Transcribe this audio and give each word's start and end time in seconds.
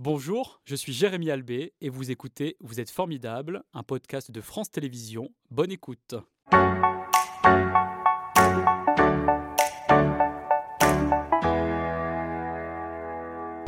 Bonjour, 0.00 0.60
je 0.64 0.76
suis 0.76 0.92
Jérémy 0.92 1.28
Albé 1.28 1.72
et 1.80 1.88
vous 1.88 2.12
écoutez 2.12 2.56
Vous 2.60 2.78
êtes 2.78 2.88
formidable, 2.88 3.64
un 3.74 3.82
podcast 3.82 4.30
de 4.30 4.40
France 4.40 4.70
Télévisions. 4.70 5.30
Bonne 5.50 5.72
écoute. 5.72 6.14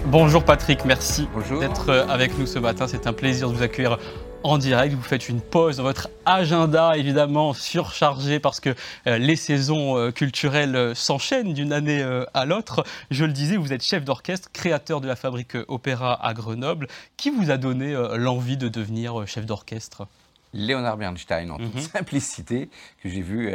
Bonjour 0.06 0.45
Patrick, 0.45 0.85
merci 0.85 1.27
d'être 1.58 1.88
euh, 1.88 2.06
avec 2.06 2.38
nous 2.38 2.47
ce 2.47 2.60
matin. 2.60 2.87
C'est 2.87 3.08
un 3.08 3.12
plaisir 3.12 3.51
de 3.51 3.56
vous 3.56 3.62
accueillir 3.65 3.99
en 4.43 4.59
direct. 4.59 4.95
Vous 4.95 5.03
faites 5.03 5.29
une 5.29 5.41
pause 5.41 5.79
dans 5.79 5.83
votre 5.83 6.09
agenda, 6.25 6.97
évidemment 6.97 7.53
surchargé 7.53 8.41
parce 8.41 8.61
que 8.61 8.74
euh, 9.06 9.19
les 9.19 9.37
saisons 9.37 9.97
euh, 9.97 10.11
culturelles 10.11 10.95
s'enchaînent 10.95 11.53
d'une 11.53 11.73
année 11.73 12.03
à 12.35 12.45
l'autre. 12.45 12.85
Je 13.11 13.24
le 13.24 13.33
disais, 13.33 13.56
vous 13.56 13.73
êtes 13.73 13.83
chef 13.83 14.05
d'orchestre, 14.05 14.51
créateur 14.53 15.01
de 15.01 15.09
la 15.09 15.17
fabrique 15.17 15.56
Opéra 15.69 16.24
à 16.24 16.34
Grenoble. 16.34 16.88
Qui 17.16 17.30
vous 17.30 17.51
a 17.51 17.56
donné 17.56 17.95
l'envie 18.16 18.56
de 18.56 18.69
devenir 18.69 19.27
chef 19.27 19.47
d'orchestre? 19.47 20.06
Léonard 20.52 20.97
Bernstein, 20.97 21.50
en 21.50 21.59
toute 21.59 21.75
mhm. 21.75 21.80
simplicité, 21.92 22.69
que 23.02 23.09
j'ai 23.09 23.22
vu 23.22 23.52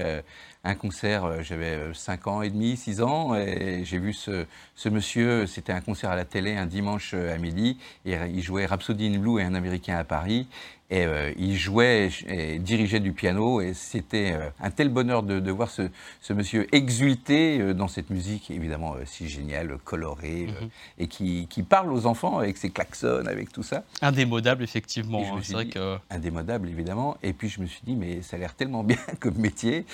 un 0.66 0.76
concert, 0.76 1.26
euh, 1.26 1.42
j'avais 1.44 1.94
5 1.94 2.28
euh, 2.28 2.30
ans 2.30 2.42
et 2.42 2.50
demi, 2.50 2.76
6 2.76 3.02
ans, 3.02 3.36
et 3.36 3.84
j'ai 3.86 4.00
vu 4.00 4.14
ce, 4.14 4.46
ce 4.76 4.90
monsieur, 4.90 5.46
c'était 5.46 5.72
un 5.72 5.82
concert 5.82 6.10
à 6.10 6.16
la 6.16 6.26
télé 6.26 6.56
un 6.58 6.66
dimanche 6.66 7.12
euh, 7.14 7.34
à 7.34 7.38
midi, 7.38 7.78
et 8.06 8.16
il 8.34 8.42
jouait 8.42 8.66
Rhapsody 8.66 9.08
in 9.08 9.20
Blue 9.20 9.40
et 9.40 9.44
un 9.44 9.54
Américain 9.54 9.98
à 9.98 10.04
Paris, 10.04 10.48
et 10.92 11.06
euh, 11.06 11.32
il 11.38 11.58
jouait 11.58 12.12
et 12.28 12.60
dirigeait 12.60 13.00
du 13.00 13.12
piano 13.12 13.60
et 13.60 13.74
c'était 13.74 14.34
euh, 14.34 14.50
un 14.60 14.70
tel 14.70 14.90
bonheur 14.90 15.24
de, 15.24 15.40
de 15.40 15.52
voir 15.52 15.72
ce, 15.72 15.90
ce, 16.22 16.32
monsieur 16.32 16.68
exulter 16.76 17.60
euh, 17.60 17.74
dans 17.74 17.88
cette 17.88 18.12
musique 18.12 18.52
évidemment 18.52 18.96
si 19.06 19.28
géniale, 19.28 19.80
colorée 19.84 20.48
mhm. 20.48 20.70
et 21.00 21.08
qui, 21.08 21.48
qui, 21.50 21.64
parle 21.64 21.92
aux 21.92 22.06
enfants 22.06 22.38
avec 22.38 22.58
ses 22.58 22.70
klaxons, 22.70 23.26
avec 23.26 23.52
tout 23.52 23.64
ça. 23.64 23.84
Indémodable 24.04 24.64
effectivement. 24.64 25.24
Hein, 25.36 25.40
c'est 25.42 25.54
vrai 25.54 25.66
que... 25.66 25.98
Indémodable 26.12 26.70
évidemment. 26.70 27.18
Et 27.24 27.34
puis 27.34 27.50
je 27.50 27.62
me 27.62 27.66
suis 27.66 27.82
dit 27.84 27.96
mais 27.96 28.22
ça 28.22 28.36
a 28.36 28.40
l'air 28.40 28.54
tellement 28.54 28.84
bien 28.84 28.98
comme 29.20 29.38
métier, 29.38 29.86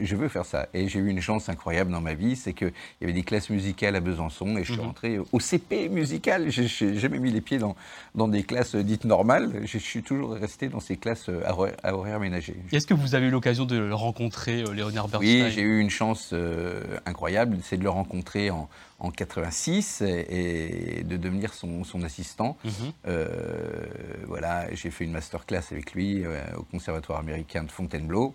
je 0.00 0.16
veux 0.16 0.28
faire 0.28 0.44
ça. 0.44 0.68
Et 0.74 0.88
j'ai 0.88 0.98
eu 0.98 1.08
une 1.08 1.20
chance 1.20 1.48
incroyable 1.48 1.90
dans 1.90 2.00
ma 2.00 2.14
vie, 2.14 2.36
c'est 2.36 2.52
qu'il 2.52 2.72
y 3.00 3.04
avait 3.04 3.12
des 3.12 3.22
classes 3.22 3.50
musicales 3.50 3.96
à 3.96 4.00
Besançon 4.00 4.56
et 4.56 4.64
je 4.64 4.72
suis 4.72 4.80
mhm. 4.80 4.86
rentré 4.86 5.18
au 5.32 5.40
CP 5.40 5.88
musical. 5.88 6.50
J'ai 6.50 6.98
jamais 6.98 7.18
mis 7.18 7.30
les 7.30 7.40
pieds 7.40 7.58
dans, 7.58 7.76
dans 8.14 8.28
des 8.28 8.42
classes 8.42 8.76
dites 8.76 9.04
normales 9.04 9.64
je 9.64 9.78
suis 9.78 10.02
toujours 10.02 10.32
resté 10.32 10.68
dans 10.68 10.80
ces 10.80 10.96
classes 10.96 11.28
euh, 11.28 11.42
à 11.82 11.94
horaires 11.94 12.20
ménagers. 12.20 12.56
Est-ce 12.72 12.86
que 12.86 12.94
vous 12.94 13.14
avez 13.14 13.26
eu 13.26 13.30
l'occasion 13.30 13.64
de 13.64 13.76
le 13.76 13.94
rencontrer, 13.94 14.62
euh, 14.62 14.72
Léonard 14.72 15.08
Bernstein? 15.08 15.44
Oui, 15.44 15.50
j'ai 15.50 15.62
eu 15.62 15.80
une 15.80 15.90
chance 15.90 16.30
euh, 16.32 16.82
incroyable, 17.06 17.58
c'est 17.62 17.76
de 17.76 17.82
le 17.82 17.90
rencontrer 17.90 18.50
en, 18.50 18.68
en 19.04 19.10
86 19.10 20.02
et, 20.02 21.04
de 21.04 21.16
devenir 21.16 21.54
son, 21.54 21.84
son 21.84 22.02
assistant. 22.02 22.56
Mhm. 22.64 22.92
voilà, 24.26 24.72
j'ai 24.74 24.90
fait 24.90 25.04
une 25.04 25.12
masterclass 25.12 25.62
avec 25.70 25.92
lui 25.92 26.24
au 26.56 26.62
Conservatoire 26.64 27.18
américain 27.18 27.64
de 27.64 27.70
Fontainebleau. 27.70 28.34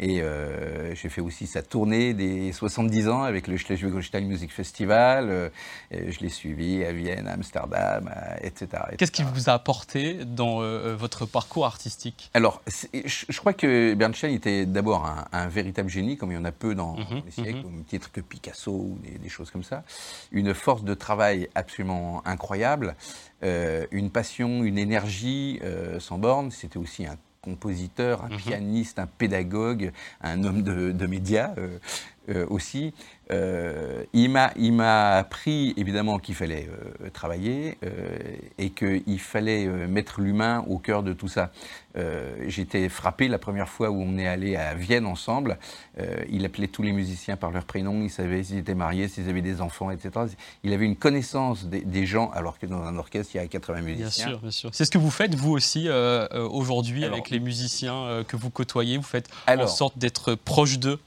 Et 0.00 0.22
euh, 0.22 0.94
j'ai 0.94 1.10
fait 1.10 1.20
aussi 1.20 1.46
sa 1.46 1.60
tournée 1.60 2.14
des 2.14 2.52
70 2.52 3.08
ans 3.08 3.22
avec 3.22 3.46
le 3.46 3.58
Schleswig-Holstein 3.58 4.24
Music 4.24 4.50
Festival. 4.50 5.28
Euh, 5.28 5.50
je 5.92 6.20
l'ai 6.20 6.30
suivi 6.30 6.82
à 6.84 6.92
Vienne, 6.92 7.28
à 7.28 7.32
Amsterdam, 7.32 8.10
etc. 8.40 8.82
Qu'est-ce 8.96 9.12
qui 9.12 9.22
vous 9.22 9.50
a 9.50 9.52
apporté 9.52 10.24
dans 10.24 10.62
euh, 10.62 10.96
votre 10.96 11.26
parcours 11.26 11.66
artistique? 11.66 12.30
Alors, 12.32 12.62
je, 12.66 13.38
crois 13.38 13.52
que 13.52 13.92
Bernstein 13.92 14.32
était 14.32 14.64
d'abord 14.64 15.06
un, 15.32 15.48
véritable 15.48 15.90
génie, 15.90 16.16
comme 16.16 16.32
il 16.32 16.36
y 16.36 16.38
en 16.38 16.46
a 16.46 16.52
peu 16.52 16.74
dans 16.74 16.96
mhm, 16.96 17.22
les 17.26 17.30
siècles, 17.30 17.66
au 17.66 17.68
même 17.70 17.84
titre 17.84 18.10
que 18.10 18.22
Picasso 18.22 18.72
ou 18.72 18.98
des, 19.22 19.28
choses 19.28 19.50
comme 19.50 19.64
ça. 19.64 19.84
Une 20.32 20.54
force 20.54 20.84
de 20.84 20.94
travail 20.94 21.48
absolument 21.54 22.22
incroyable, 22.26 22.96
une 23.42 24.10
passion, 24.10 24.64
une 24.64 24.78
énergie 24.78 25.60
sans 25.98 26.18
borne. 26.18 26.50
C'était 26.50 26.78
aussi 26.78 27.06
un 27.06 27.16
compositeur, 27.42 28.24
un 28.24 28.28
mhm. 28.28 28.36
pianiste, 28.36 28.98
un 28.98 29.06
pédagogue, 29.06 29.92
un 30.20 30.44
homme 30.44 30.62
de, 30.62 31.06
médias 31.06 31.54
euh, 31.58 31.68
euh, 31.68 31.78
aussi. 32.48 32.92
Euh, 33.30 34.04
il 34.12 34.30
m'a 34.30 35.16
appris 35.16 35.72
évidemment 35.76 36.18
qu'il 36.18 36.34
fallait 36.34 36.68
euh, 36.68 37.10
travailler 37.10 37.78
euh, 37.84 38.18
et 38.58 38.70
qu'il 38.70 39.20
fallait 39.20 39.66
mettre 39.66 40.20
l'humain 40.20 40.64
au 40.68 40.78
cœur 40.78 41.02
de 41.02 41.12
tout 41.12 41.28
ça. 41.28 41.50
J'étais 42.46 42.88
frappé 42.88 43.26
la 43.26 43.38
première 43.38 43.68
fois 43.68 43.90
où 43.90 44.00
on 44.00 44.16
est 44.16 44.26
allé 44.26 44.54
à 44.54 44.74
Vienne 44.74 45.06
ensemble. 45.06 45.58
il 46.30 46.44
appelait 46.44 46.68
tous 46.68 46.82
les 46.82 46.92
musiciens 46.92 47.36
par 47.36 47.50
leur 47.50 47.64
prénom, 47.64 48.00
il 48.02 48.10
savait 48.10 48.44
s'ils 48.44 48.58
étaient 48.58 48.76
mariés, 48.76 49.08
s'ils 49.08 49.28
avaient 49.28 49.42
des 49.42 49.60
enfants, 49.60 49.90
etc. 49.90 50.26
Il 50.62 50.72
avait 50.72 50.84
une 50.84 50.94
connaissance 50.94 51.64
des, 51.66 52.06
gens, 52.06 52.30
alors 52.30 52.60
que 52.60 52.66
dans 52.66 52.82
un 52.84 52.96
orchestre, 52.96 53.34
il 53.34 53.38
y 53.38 53.40
a 53.40 53.46
80 53.46 53.80
musiciens. 53.80 54.26
Bien 54.26 54.34
sûr, 54.34 54.40
bien 54.40 54.50
sûr. 54.52 54.70
C'est 54.72 54.84
ce 54.84 54.90
que 54.90 54.98
vous 54.98 55.10
faites, 55.10 55.34
vous 55.34 55.50
aussi, 55.50 55.88
aujourd'hui, 56.32 57.04
avec 57.04 57.28
les 57.30 57.40
musiciens 57.40 58.22
que 58.26 58.36
vous 58.36 58.50
côtoyez. 58.50 58.96
Vous 58.96 59.02
faites 59.02 59.28
en 59.48 59.66
sorte 59.66 59.98
d'être 59.98 60.36
proche 60.36 60.78
d'eux 60.78 61.00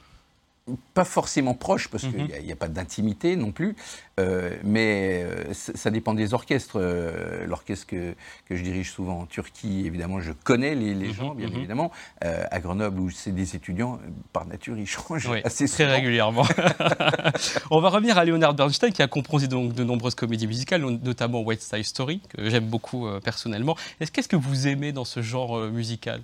pas 0.93 1.03
forcément 1.03 1.53
proche, 1.55 1.89
parce 1.89 2.03
qu'il 2.03 2.23
n'y 2.23 2.45
mhm. 2.45 2.51
a, 2.51 2.55
pas 2.55 2.69
d'intimité 2.69 3.35
non 3.35 3.51
plus, 3.51 3.75
euh, 4.19 4.55
mais 4.63 5.23
euh, 5.23 5.53
ça 5.53 5.91
dépend 5.91 6.13
des 6.13 6.33
orchestres. 6.33 6.79
Euh, 6.79 7.45
l'orchestre 7.45 7.87
que, 7.87 8.15
que, 8.47 8.55
je 8.55 8.63
dirige 8.63 8.91
souvent 8.91 9.21
en 9.21 9.25
Turquie, 9.25 9.83
évidemment, 9.85 10.21
je 10.21 10.31
connais 10.31 10.73
les, 10.73 10.93
les 10.93 11.07
mhm, 11.07 11.13
gens, 11.13 11.35
bien 11.35 11.49
mhm. 11.49 11.57
évidemment. 11.57 11.91
à 12.21 12.59
Grenoble, 12.59 12.99
où 13.01 13.09
c'est 13.09 13.33
des 13.33 13.55
étudiants, 13.55 13.99
par 14.31 14.45
nature, 14.45 14.77
ils 14.77 14.87
changent 14.87 15.29
assez 15.43 15.67
très 15.67 15.85
régulièrement. 15.85 16.45
On 17.71 17.81
va 17.81 17.89
revenir 17.89 18.17
à 18.17 18.23
Leonard 18.23 18.53
Bernstein, 18.53 18.91
qui 18.91 19.01
a 19.01 19.07
composé 19.07 19.47
donc 19.47 19.73
de 19.73 19.83
nombreuses 19.83 20.15
comédies 20.15 20.47
musicales, 20.47 20.81
notamment 20.81 21.41
West 21.41 21.63
Side 21.63 21.83
Story, 21.83 22.21
que 22.29 22.49
j'aime 22.49 22.65
beaucoup 22.65 23.07
personnellement. 23.23 23.75
Qu'est-ce 24.13 24.29
que 24.29 24.37
vous 24.37 24.67
aimez 24.67 24.93
dans 24.93 25.05
ce 25.05 25.21
genre 25.21 25.59
musical? 25.69 26.21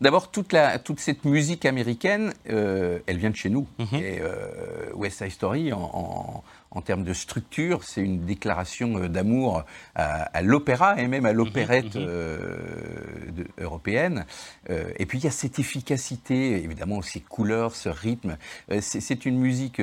D'abord, 0.00 0.30
toute, 0.30 0.54
toute 0.84 1.00
cette 1.00 1.24
musique 1.24 1.64
américaine, 1.64 2.32
euh, 2.50 2.98
elle 3.06 3.18
vient 3.18 3.30
de 3.30 3.36
chez 3.36 3.50
nous. 3.50 3.66
Mhm. 3.78 3.86
Et 3.94 4.18
euh, 4.20 4.92
West 4.94 5.18
Side 5.18 5.30
Story, 5.30 5.72
en, 5.72 5.78
en 5.78 6.44
termes 6.80 7.04
de 7.04 7.12
structure, 7.12 7.84
c'est 7.84 8.00
une 8.00 8.24
déclaration 8.24 8.98
euh, 8.98 9.08
d'amour 9.08 9.64
à, 9.94 10.42
l'opéra 10.42 11.00
et 11.00 11.06
même 11.06 11.26
à 11.26 11.32
l'opérette 11.32 11.94
mhm, 11.94 12.02
mhm. 12.02 12.08
euh, 12.08 13.44
européenne. 13.58 14.26
Euh, 14.70 14.90
et 14.96 15.06
puis 15.06 15.18
il 15.18 15.24
y 15.24 15.28
a 15.28 15.30
cette 15.30 15.58
efficacité, 15.58 16.62
évidemment, 16.62 17.00
ces 17.02 17.20
couleurs, 17.20 17.74
ce 17.76 17.88
rythme. 17.88 18.36
c'est 18.80 19.24
une 19.24 19.38
musique 19.38 19.80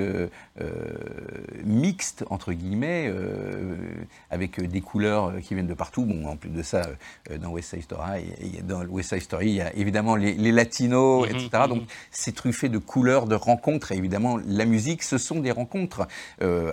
mixte, 1.63 2.25
entre 2.29 2.53
guillemets, 2.53 3.11
avec 4.29 4.61
des 4.61 4.81
couleurs 4.81 5.33
qui 5.41 5.53
viennent 5.53 5.67
de 5.67 5.73
partout. 5.73 6.05
Bon, 6.05 6.27
en 6.27 6.35
plus 6.35 6.49
de 6.49 6.61
ça, 6.61 6.81
dans 7.39 7.49
West 7.49 7.69
Side 7.69 7.83
Story, 7.83 8.25
il 8.41 8.55
y 8.55 8.59
a, 8.59 8.61
dans 8.61 8.85
West 8.85 9.09
Side 9.09 9.21
Story, 9.21 9.47
il 9.47 9.55
y 9.55 9.61
a 9.61 9.73
évidemment 9.75 10.15
les, 10.15 10.51
latinos, 10.51 11.27
mhm, 11.27 11.35
etc. 11.35 11.63
Donc 11.67 11.83
c'est 12.11 12.35
truffé 12.35 12.69
de 12.69 12.77
couleurs, 12.77 13.27
de 13.27 13.35
rencontres. 13.35 13.91
Et 13.91 13.97
évidemment, 13.97 14.39
la 14.45 14.65
musique, 14.65 15.03
ce 15.03 15.17
sont 15.17 15.39
des 15.39 15.51
rencontres 15.51 16.07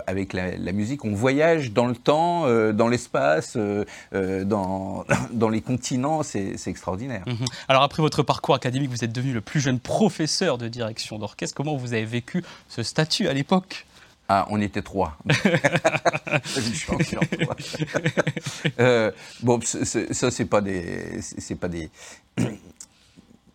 avec 0.09 0.33
la, 0.33 0.71
musique, 0.71 1.05
on 1.05 1.13
voyage 1.13 1.71
dans 1.71 1.85
le 1.85 1.95
temps, 1.95 2.45
euh, 2.45 2.73
dans 2.73 2.87
l'espace, 2.87 3.53
euh, 3.55 3.85
euh, 4.13 4.43
dans, 4.43 5.05
dans 5.31 5.49
les 5.49 5.61
continents, 5.61 6.23
c'est 6.23 6.55
extraordinaire. 6.65 7.23
Mhm. 7.27 7.45
Alors 7.67 7.83
après 7.83 8.01
votre 8.01 8.23
parcours 8.23 8.55
académique, 8.55 8.89
vous 8.89 9.03
êtes 9.03 9.11
devenu 9.11 9.33
le 9.33 9.41
plus 9.41 9.59
jeune 9.59 9.79
professeur 9.79 10.57
de 10.57 10.67
direction 10.67 11.19
d'orchestre. 11.19 11.55
Comment 11.55 11.75
vous 11.75 11.93
avez 11.93 12.05
vécu 12.05 12.43
ce 12.67 12.81
statut 12.81 13.27
à 13.27 13.33
l'époque? 13.33 13.85
Ah, 14.27 14.47
on 14.49 14.61
était 14.61 14.81
trois. 14.83 15.17
bon, 19.41 19.59
ça, 19.61 20.31
c'est 20.31 20.45
pas 20.45 20.61
des, 20.61 21.19
c'est 21.21 21.55
pas 21.55 21.67
des, 21.67 21.89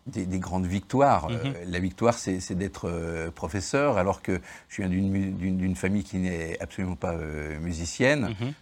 des, 0.07 0.39
grandes 0.39 0.67
victoires. 0.67 1.29
Mhm. 1.29 1.37
Euh, 1.45 1.53
la 1.67 1.79
victoire, 1.79 2.13
c'est 2.13 2.53
d'être 2.53 2.87
euh, 2.87 3.31
professeur, 3.31 3.97
alors 3.97 4.21
que 4.21 4.39
je 4.69 4.81
viens 4.81 4.89
d'une 4.89 5.75
famille 5.75 6.03
qui 6.03 6.17
n'est 6.17 6.59
absolument 6.59 6.95
pas 6.95 7.13
euh, 7.13 7.59
musicienne. 7.59 8.35
Mhm. 8.39 8.53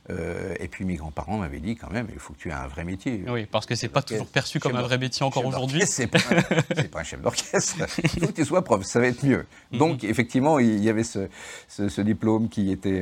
et 0.60 0.68
puis 0.68 0.86
mes 0.86 0.96
grands-parents 0.96 1.38
m'avaient 1.38 1.60
dit 1.60 1.76
quand 1.76 1.92
même, 1.92 2.08
il 2.14 2.20
faut 2.20 2.34
que 2.34 2.40
tu 2.40 2.50
aies 2.50 2.54
un 2.54 2.68
vrai 2.68 2.84
métier. 2.84 3.24
Oui, 3.28 3.46
parce 3.46 3.66
que 3.66 3.76
c'est 3.76 3.90
pas 3.90 4.02
toujours 4.02 4.28
perçu 4.28 4.60
comme 4.60 4.76
un 4.76 4.82
vrai 4.82 4.98
métier 4.98 5.26
encore 5.26 5.46
aujourd'hui. 5.46 5.82
C'est 5.86 6.08
pas, 6.08 6.20
pas, 6.20 7.00
un 7.00 7.04
chef 7.04 7.22
d'orchestre. 7.22 7.78
Il 8.04 8.10
faut 8.22 8.28
que 8.28 8.32
tu 8.32 8.46
sois 8.46 8.64
prof, 8.64 8.84
ça 8.84 9.00
va 9.00 9.08
être 9.08 9.26
mieux. 9.26 9.46
Mhm. 9.72 9.80
Donc 9.80 10.04
effectivement, 10.04 10.60
il 10.60 10.84
y 10.84 10.90
avait 10.90 11.04
ce, 11.04 11.28
ce, 11.68 12.02
diplôme 12.02 12.50
qui 12.50 12.72
était 12.72 13.02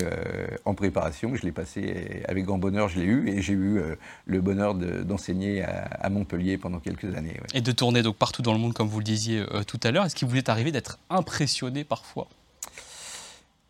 en 0.66 0.74
préparation. 0.74 1.36
Je 1.36 1.44
l'ai 1.44 1.52
passé 1.52 2.24
avec 2.28 2.46
grand 2.46 2.58
bonheur, 2.58 2.88
je 2.90 3.00
l'ai 3.00 3.06
eu, 3.06 3.30
et 3.30 3.42
j'ai 3.42 3.54
eu 3.54 3.82
le 4.26 4.42
bonheur 4.42 4.76
d'enseigner 4.76 5.64
à, 5.64 6.10
Montpellier 6.10 6.58
pendant 6.58 6.80
quelques 6.80 7.16
années. 7.16 7.40
Et 7.54 7.62
de 7.62 7.72
tourner 7.72 8.02
donc 8.02 8.18
par 8.18 8.31
tout 8.32 8.42
dans 8.42 8.54
le 8.54 8.60
monde, 8.60 8.74
comme 8.74 8.88
vous 8.88 9.00
le 9.00 9.06
disiez 9.06 9.40
euh, 9.40 9.64
tout 9.64 9.80
à 9.84 9.92
l'heure. 9.92 10.06
Est-ce 10.06 10.16
qu'il 10.16 10.28
vous 10.28 10.38
est 10.38 10.50
arrivé 10.50 10.72
d'être 10.72 11.00
impressionné 11.10 11.84
parfois? 11.84 12.28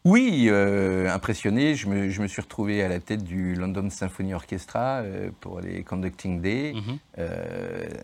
Oui, 0.04 0.48
euh, 0.50 1.13
impressionné. 1.13 1.75
Je 1.75 1.88
me, 1.88 2.10
je 2.10 2.22
me, 2.22 2.28
suis 2.28 2.42
retrouvé 2.42 2.81
à 2.84 2.88
la 2.88 3.00
tête 3.00 3.24
du 3.24 3.54
London 3.54 3.88
Symphony 3.92 4.34
Orchestra 4.34 5.02
euh, 5.02 5.30
pour 5.42 5.62
les 5.62 5.84
Conducting 5.84 6.42
Day. 6.42 6.74
Mhm. 6.74 6.98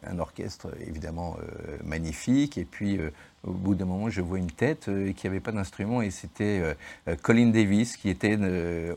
un 0.03 0.19
orchestre 0.19 0.67
évidemment 0.85 1.37
magnifique. 1.83 2.57
Et 2.57 2.65
puis 2.65 2.99
au 3.43 3.51
bout 3.51 3.75
d'un 3.75 3.85
moment, 3.85 4.09
je 4.09 4.21
vois 4.21 4.39
une 4.39 4.51
tête 4.51 4.89
qui 5.15 5.27
n'avait 5.27 5.39
pas 5.39 5.51
d'instrument 5.51 6.01
et 6.01 6.09
c'était 6.09 6.61
Colin 7.21 7.47
Davis 7.47 7.95
qui 7.95 8.09
était 8.09 8.37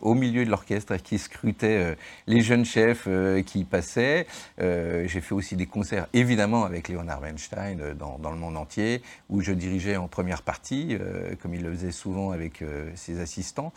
au 0.00 0.14
milieu 0.14 0.44
de 0.44 0.50
l'orchestre 0.50 0.92
et 0.92 0.98
qui 0.98 1.18
scrutait 1.18 1.96
les 2.26 2.40
jeunes 2.40 2.64
chefs 2.64 3.06
qui 3.46 3.64
passaient. 3.64 4.26
J'ai 4.58 5.20
fait 5.20 5.34
aussi 5.34 5.56
des 5.56 5.66
concerts, 5.66 6.08
évidemment, 6.14 6.64
avec 6.64 6.88
Leonard 6.88 7.20
Weinstein 7.20 7.94
dans, 7.94 8.18
dans, 8.18 8.30
le 8.30 8.38
monde 8.38 8.56
entier, 8.56 9.02
où 9.28 9.40
je 9.40 9.52
dirigeais 9.52 9.96
en 9.96 10.08
première 10.08 10.42
partie, 10.42 10.96
comme 11.40 11.54
il 11.54 11.62
le 11.62 11.70
faisait 11.70 11.92
souvent 11.92 12.30
avec 12.30 12.64
ses 12.96 13.20
assistants. 13.20 13.72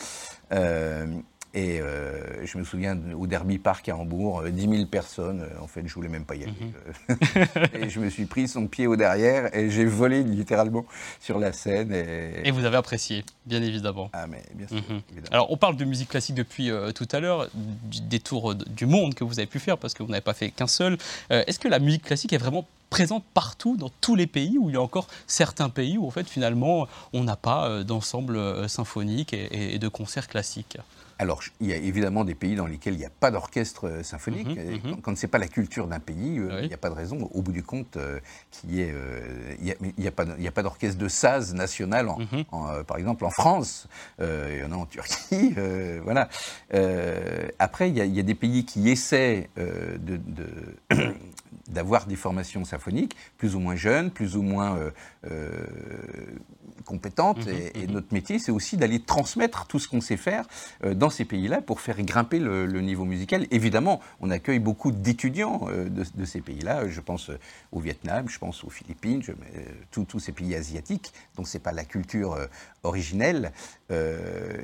Et 1.55 1.79
euh, 1.79 2.43
je 2.45 2.57
me 2.57 2.63
souviens 2.63 2.97
au 3.15 3.27
Derby 3.27 3.59
Park 3.59 3.87
à 3.87 3.95
Hambourg, 3.95 4.41
10 4.43 4.65
euh, 4.65 4.71
000 4.71 4.85
personnes. 4.87 5.41
Euh, 5.41 5.61
en 5.61 5.67
fait, 5.67 5.83
je 5.85 5.93
voulais 5.93 6.09
même 6.09 6.25
pas 6.25 6.35
y 6.35 6.43
aller. 6.43 6.51
Mhm. 6.51 7.47
et 7.83 7.89
je 7.89 7.99
me 7.99 8.09
suis 8.09 8.25
pris 8.25 8.47
son 8.47 8.65
pied 8.65 8.87
au 8.87 8.95
derrière 8.95 9.55
et 9.55 9.69
j'ai 9.69 9.85
volé 9.85 10.23
littéralement 10.23 10.83
sur 11.19 11.37
la 11.37 11.53
scène. 11.53 11.93
Et... 11.93 12.49
vous 12.49 12.65
avez 12.65 12.77
apprécié, 12.77 13.23
bien 13.45 13.61
évidemment. 13.61 14.09
Ah, 14.13 14.25
mais 14.25 14.41
bien 14.55 14.67
sûr. 14.67 14.77
Mhm. 14.77 15.01
Alors, 15.29 15.51
on 15.51 15.57
parle 15.57 15.77
de 15.77 15.85
musique 15.85 16.09
classique 16.09 16.35
depuis 16.35 16.71
tout 16.95 17.07
à 17.11 17.19
l'heure, 17.19 17.47
des 17.53 18.19
tours 18.19 18.55
du 18.55 18.87
monde 18.87 19.13
que 19.13 19.23
vous 19.23 19.39
avez 19.39 19.45
pu 19.45 19.59
faire 19.59 19.77
parce 19.77 19.93
que 19.93 20.01
vous 20.01 20.09
n'avez 20.09 20.21
pas 20.21 20.33
fait 20.33 20.49
qu'un 20.49 20.67
seul. 20.67 20.97
Est-ce 21.29 21.59
que 21.59 21.67
la 21.67 21.79
musique 21.79 22.03
classique 22.03 22.33
est 22.33 22.37
vraiment 22.37 22.65
présente 22.89 23.23
partout 23.33 23.77
dans 23.77 23.89
tous 24.01 24.15
les 24.15 24.27
pays 24.27 24.57
où 24.59 24.69
il 24.69 24.73
y 24.73 24.77
a 24.77 24.81
encore 24.81 25.07
certains 25.27 25.69
pays 25.69 25.97
où 25.97 26.05
en 26.05 26.11
fait 26.11 26.27
finalement 26.27 26.87
on 27.11 27.23
n'a 27.23 27.35
pas 27.35 27.83
d'ensemble 27.83 28.69
symphonique 28.69 29.33
et, 29.33 29.77
de 29.77 29.87
concerts 29.87 30.27
classiques? 30.27 30.77
Alors, 31.19 31.41
il 31.59 31.67
y 31.67 31.73
a 31.73 31.77
évidemment 31.77 32.23
des 32.23 32.35
pays 32.35 32.55
dans 32.55 32.65
lesquels 32.65 32.93
il 32.93 32.99
n'y 32.99 33.05
a 33.05 33.11
pas 33.11 33.31
d'orchestre 33.31 33.87
euh, 33.87 34.03
symphonique. 34.03 34.47
Mhm, 34.47 34.91
mhm. 34.91 35.01
Quand, 35.01 35.17
ce 35.17 35.25
n'est 35.25 35.29
pas 35.29 35.37
la 35.37 35.47
culture 35.47 35.87
d'un 35.87 35.99
pays, 35.99 36.39
euh, 36.39 36.61
il 36.61 36.67
n'y 36.67 36.73
a 36.73 36.77
pas 36.77 36.89
de 36.89 36.95
raison, 36.95 37.29
au 37.33 37.41
bout 37.41 37.51
du 37.51 37.63
compte, 37.63 37.97
euh, 37.97 38.19
qu'il 38.51 38.75
y 38.75 38.83
il 39.61 39.93
n'y 39.97 40.07
a, 40.07 40.11
pas, 40.51 40.63
d'orchestre 40.63 40.97
de 40.97 41.07
saz 41.07 41.53
national, 41.53 42.07
mhm. 42.07 42.83
par 42.85 42.97
exemple 42.97 43.25
en 43.25 43.29
France, 43.29 43.87
il 44.19 44.59
y 44.59 44.63
en 44.63 44.71
a 44.71 44.75
en 44.75 44.85
Turquie, 44.85 45.55
voilà. 46.03 46.29
après, 47.59 47.89
il 47.89 47.97
y, 47.97 48.19
a, 48.19 48.23
des 48.23 48.35
pays 48.35 48.65
qui 48.65 48.89
essaient 48.89 49.49
de, 49.57 50.19
d'avoir 51.67 52.05
des 52.05 52.15
formations 52.15 52.65
symphoniques, 52.65 53.15
plus 53.37 53.55
ou 53.55 53.59
moins 53.59 53.75
jeunes, 53.75 54.11
plus 54.11 54.35
ou 54.35 54.41
moins 54.41 54.77
compétentes. 56.83 57.47
Et, 57.47 57.87
notre 57.87 58.13
métier, 58.13 58.39
c'est 58.39 58.51
aussi 58.51 58.77
d'aller 58.77 58.99
transmettre 58.99 59.65
tout 59.67 59.79
ce 59.79 59.87
qu'on 59.87 60.01
sait 60.01 60.17
faire 60.17 60.45
euh, 60.83 60.93
dans 60.93 61.02
ces 61.09 61.25
pays-là 61.25 61.61
pour 61.61 61.81
faire 61.81 62.01
grimper 62.01 62.39
le, 62.39 62.65
niveau 62.81 63.05
musical. 63.05 63.45
Évidemment, 63.51 63.99
on 64.21 64.29
accueille 64.29 64.59
beaucoup 64.59 64.91
d'étudiants 64.91 65.67
euh, 65.69 65.89
de, 65.89 66.25
ces 66.25 66.41
pays-là. 66.41 66.87
Je 66.87 67.01
pense 67.01 67.29
euh, 67.29 67.39
au 67.71 67.79
Vietnam, 67.79 68.27
je 68.29 68.39
pense 68.39 68.63
aux 68.63 68.69
Philippines, 68.69 69.21
je, 69.23 69.31
tous 69.91 70.19
ces 70.19 70.31
pays 70.31 70.55
asiatiques. 70.55 71.13
Donc, 71.35 71.47
c'est 71.47 71.59
pas 71.59 71.71
la 71.71 71.85
culture 71.85 72.37
originelle, 72.83 73.51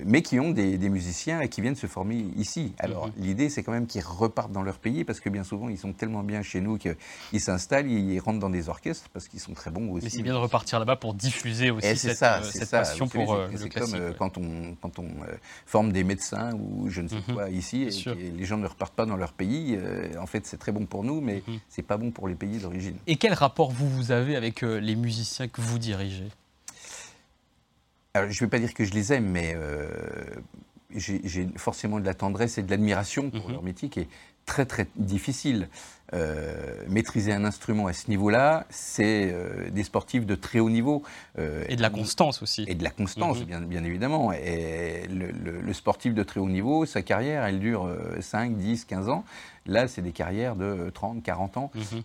mais 0.05 0.21
qui 0.21 0.39
ont 0.39 0.51
des, 0.51 0.77
musiciens 0.89 1.41
et 1.41 1.49
qui 1.49 1.61
viennent 1.61 1.75
se 1.75 1.87
former 1.87 2.25
ici. 2.35 2.73
Alors, 2.79 3.07
mhm. 3.07 3.13
l'idée, 3.17 3.49
c'est 3.49 3.63
quand 3.63 3.71
même 3.71 3.87
qu'ils 3.87 4.03
repartent 4.03 4.51
dans 4.51 4.63
leur 4.63 4.79
pays 4.79 5.03
parce 5.03 5.19
que 5.19 5.29
bien 5.29 5.43
souvent, 5.43 5.69
ils 5.69 5.77
sont 5.77 5.93
tellement 5.93 6.23
bien 6.23 6.41
chez 6.41 6.61
nous 6.61 6.77
qu'ils 6.77 7.41
s'installent, 7.41 7.87
ils 7.87 8.19
rentrent 8.19 8.39
dans 8.39 8.49
des 8.49 8.69
orchestres 8.69 9.09
parce 9.13 9.27
qu'ils 9.27 9.39
sont 9.39 9.53
très 9.53 9.71
bons 9.71 9.91
aussi. 9.91 10.05
Mais 10.05 10.09
c'est 10.09 10.21
bien 10.23 10.33
de 10.33 10.37
repartir 10.37 10.79
là-bas 10.79 10.95
pour 10.95 11.13
diffuser 11.13 11.71
aussi 11.71 11.95
c'est 11.95 12.15
ça, 12.15 12.41
c'est 12.43 12.65
ça. 12.65 12.79
passion 12.79 13.07
pour 13.07 13.33
euh, 13.33 13.47
C'est 13.55 13.69
comme 13.69 13.93
euh, 13.93 14.13
quand 14.17 14.37
on, 14.37 14.75
quand 14.81 14.99
on 14.99 15.05
euh, 15.05 15.35
forme 15.65 15.91
des 15.91 16.03
médecins 16.03 16.28
ou 16.53 16.89
je 16.89 17.01
ne 17.01 17.07
sais 17.07 17.23
mhm. 17.27 17.35
quoi 17.35 17.49
ici, 17.49 17.83
et, 17.83 18.31
les 18.31 18.45
gens 18.45 18.57
ne 18.57 18.67
repartent 18.67 18.93
pas 18.93 19.05
dans 19.05 19.17
leur 19.17 19.33
pays. 19.33 19.77
en 20.19 20.25
fait, 20.25 20.45
c'est 20.45 20.57
très 20.57 20.71
bon 20.71 20.85
pour 20.85 21.03
nous, 21.03 21.21
mais 21.21 21.43
mhm. 21.47 21.59
c'est 21.69 21.83
pas 21.83 21.97
bon 21.97 22.11
pour 22.11 22.27
les 22.27 22.35
pays 22.35 22.59
d'origine. 22.59 22.97
Et 23.07 23.15
quel 23.15 23.33
rapport 23.33 23.71
vous, 23.71 23.89
vous 23.89 24.11
avez 24.11 24.35
avec 24.35 24.61
les 24.61 24.95
musiciens 24.95 25.47
que 25.47 25.61
vous 25.61 25.79
dirigez? 25.79 26.29
Alors, 28.13 28.29
je 28.31 28.35
ne 28.35 28.39
vais 28.47 28.49
pas 28.49 28.59
dire 28.59 28.73
que 28.73 28.85
je 28.85 28.93
les 28.93 29.13
aime, 29.13 29.27
mais 29.29 29.55
j'ai 30.95 31.49
forcément 31.55 31.99
de 31.99 32.05
la 32.05 32.13
tendresse 32.13 32.57
et 32.57 32.63
de 32.63 32.71
l'admiration 32.71 33.29
pour 33.29 33.47
mhm. 33.47 33.53
leur 33.53 33.63
métier 33.63 33.89
qui 33.89 34.01
est 34.01 34.09
très 34.45 34.65
très 34.65 34.87
difficile. 34.95 35.69
Euh, 36.13 36.83
maîtriser 36.87 37.31
un 37.33 37.45
instrument 37.45 37.85
à 37.85 37.93
ce 37.93 38.09
niveau-là, 38.09 38.65
c'est 38.71 39.31
euh, 39.31 39.69
des 39.69 39.83
sportifs 39.83 40.25
de 40.25 40.33
très 40.33 40.59
haut 40.59 40.69
niveau. 40.69 41.03
Euh, 41.37 41.63
et 41.69 41.75
de 41.75 41.83
la 41.83 41.91
constance 41.91 42.41
aussi. 42.41 42.65
Et 42.67 42.73
de 42.73 42.83
la 42.83 42.89
constance, 42.89 43.39
mhm. 43.39 43.45
bien, 43.45 43.61
bien, 43.61 43.83
évidemment. 43.83 44.33
Et 44.33 45.07
le, 45.07 45.73
sportif 45.73 46.15
de 46.15 46.23
très 46.23 46.39
haut 46.39 46.49
niveau, 46.49 46.85
sa 46.85 47.03
carrière, 47.03 47.45
elle 47.45 47.59
dure 47.59 47.87
5, 48.19 48.57
10, 48.57 48.85
15 48.85 49.09
ans. 49.09 49.23
Là, 49.65 49.87
c'est 49.87 50.01
des 50.01 50.11
carrières 50.11 50.55
de 50.55 50.89
30, 50.91 51.21
40 51.21 51.57
ans, 51.57 51.71
mhm. 51.75 52.01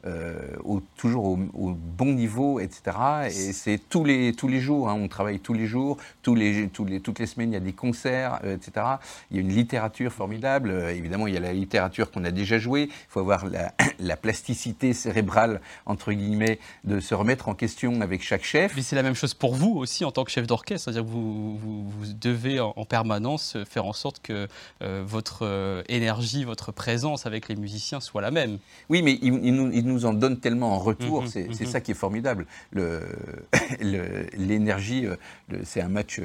au, 0.65 0.81
toujours 0.99 1.25
au, 1.25 1.37
bon 1.37 2.13
niveau, 2.13 2.61
etc. 2.61 2.97
Et 3.27 3.31
c'est 3.31 3.79
tous 3.89 4.05
les, 4.05 4.35
tous 4.35 4.49
les 4.49 4.61
jours, 4.61 4.91
hein, 4.91 4.99
on 5.01 5.09
travaille 5.09 5.41
tous 5.41 5.55
les 5.55 5.67
jours, 5.67 5.97
tous 6.23 6.35
les, 6.35 6.69
tous 6.69 6.85
les, 6.85 7.01
toutes 7.01 7.19
les 7.19 7.27
semaines, 7.27 7.53
il 7.53 7.55
y 7.55 7.57
a 7.57 7.61
des 7.61 7.73
concerts, 7.73 8.41
etc. 8.45 8.87
Il 9.31 9.39
y 9.39 9.41
a 9.41 9.43
une 9.43 9.53
littérature 9.53 10.13
formidable. 10.13 10.71
évidemment, 10.91 11.27
il 11.27 11.35
y 11.35 11.39
a 11.39 11.41
la 11.41 11.55
littérature 11.55 12.11
qu'on 12.11 12.25
a 12.25 12.31
déjà 12.31 12.59
jouée. 12.59 12.89
Il 12.91 13.09
faut 13.09 13.21
avoir 13.21 13.47
la, 13.47 13.73
la 13.99 14.17
plasticité 14.17 14.93
cérébrale, 14.93 15.61
entre 15.87 16.13
guillemets, 16.13 16.59
de 16.85 17.01
se 17.01 17.15
remettre 17.15 17.49
en 17.49 17.55
question 17.55 18.01
avec 18.01 18.23
chaque 18.23 18.45
chef. 18.45 18.75
Mais 18.77 18.83
c'est 18.83 18.97
la 18.97 19.03
même 19.03 19.15
chose 19.15 19.35
pour 19.35 19.55
vous 19.55 19.73
aussi 19.73 20.05
en 20.05 20.13
tant 20.13 20.25
que 20.25 20.31
chef 20.31 20.47
d'orchestre, 20.47 20.85
c'est-à-dire 20.85 21.05
que 21.05 21.11
vous, 21.11 21.59
vous, 21.59 22.13
devez 22.21 22.61
en, 22.61 22.73
permanence 22.85 23.57
faire 23.69 23.87
en 23.87 23.93
sorte 23.93 24.21
que 24.21 24.49
euh, 24.83 25.03
votre 25.07 25.41
euh, 25.43 25.83
énergie, 25.89 26.45
votre 26.45 26.73
présence 26.73 27.27
avec 27.27 27.49
les 27.49 27.57
musiciens 27.57 28.01
soit 28.01 28.23
la 28.23 28.31
même. 28.31 28.59
Oui, 28.89 29.03
mais 29.03 29.19
ils, 29.23 29.33
nous, 29.33 29.71
nous, 29.71 30.05
en 30.07 30.13
donnent 30.13 30.39
tellement 30.39 30.73
en 30.75 30.79
retour, 30.79 31.23
mhm, 31.23 31.29
c'est 31.29 31.49
mhm. 31.49 31.67
ça 31.67 31.81
qui 31.81 31.93
est 31.93 31.95
formidable. 31.95 32.47
L'énergie, 33.81 35.07
euh, 35.07 35.17
c'est 35.65 35.81
un 35.81 35.89
match 35.89 36.21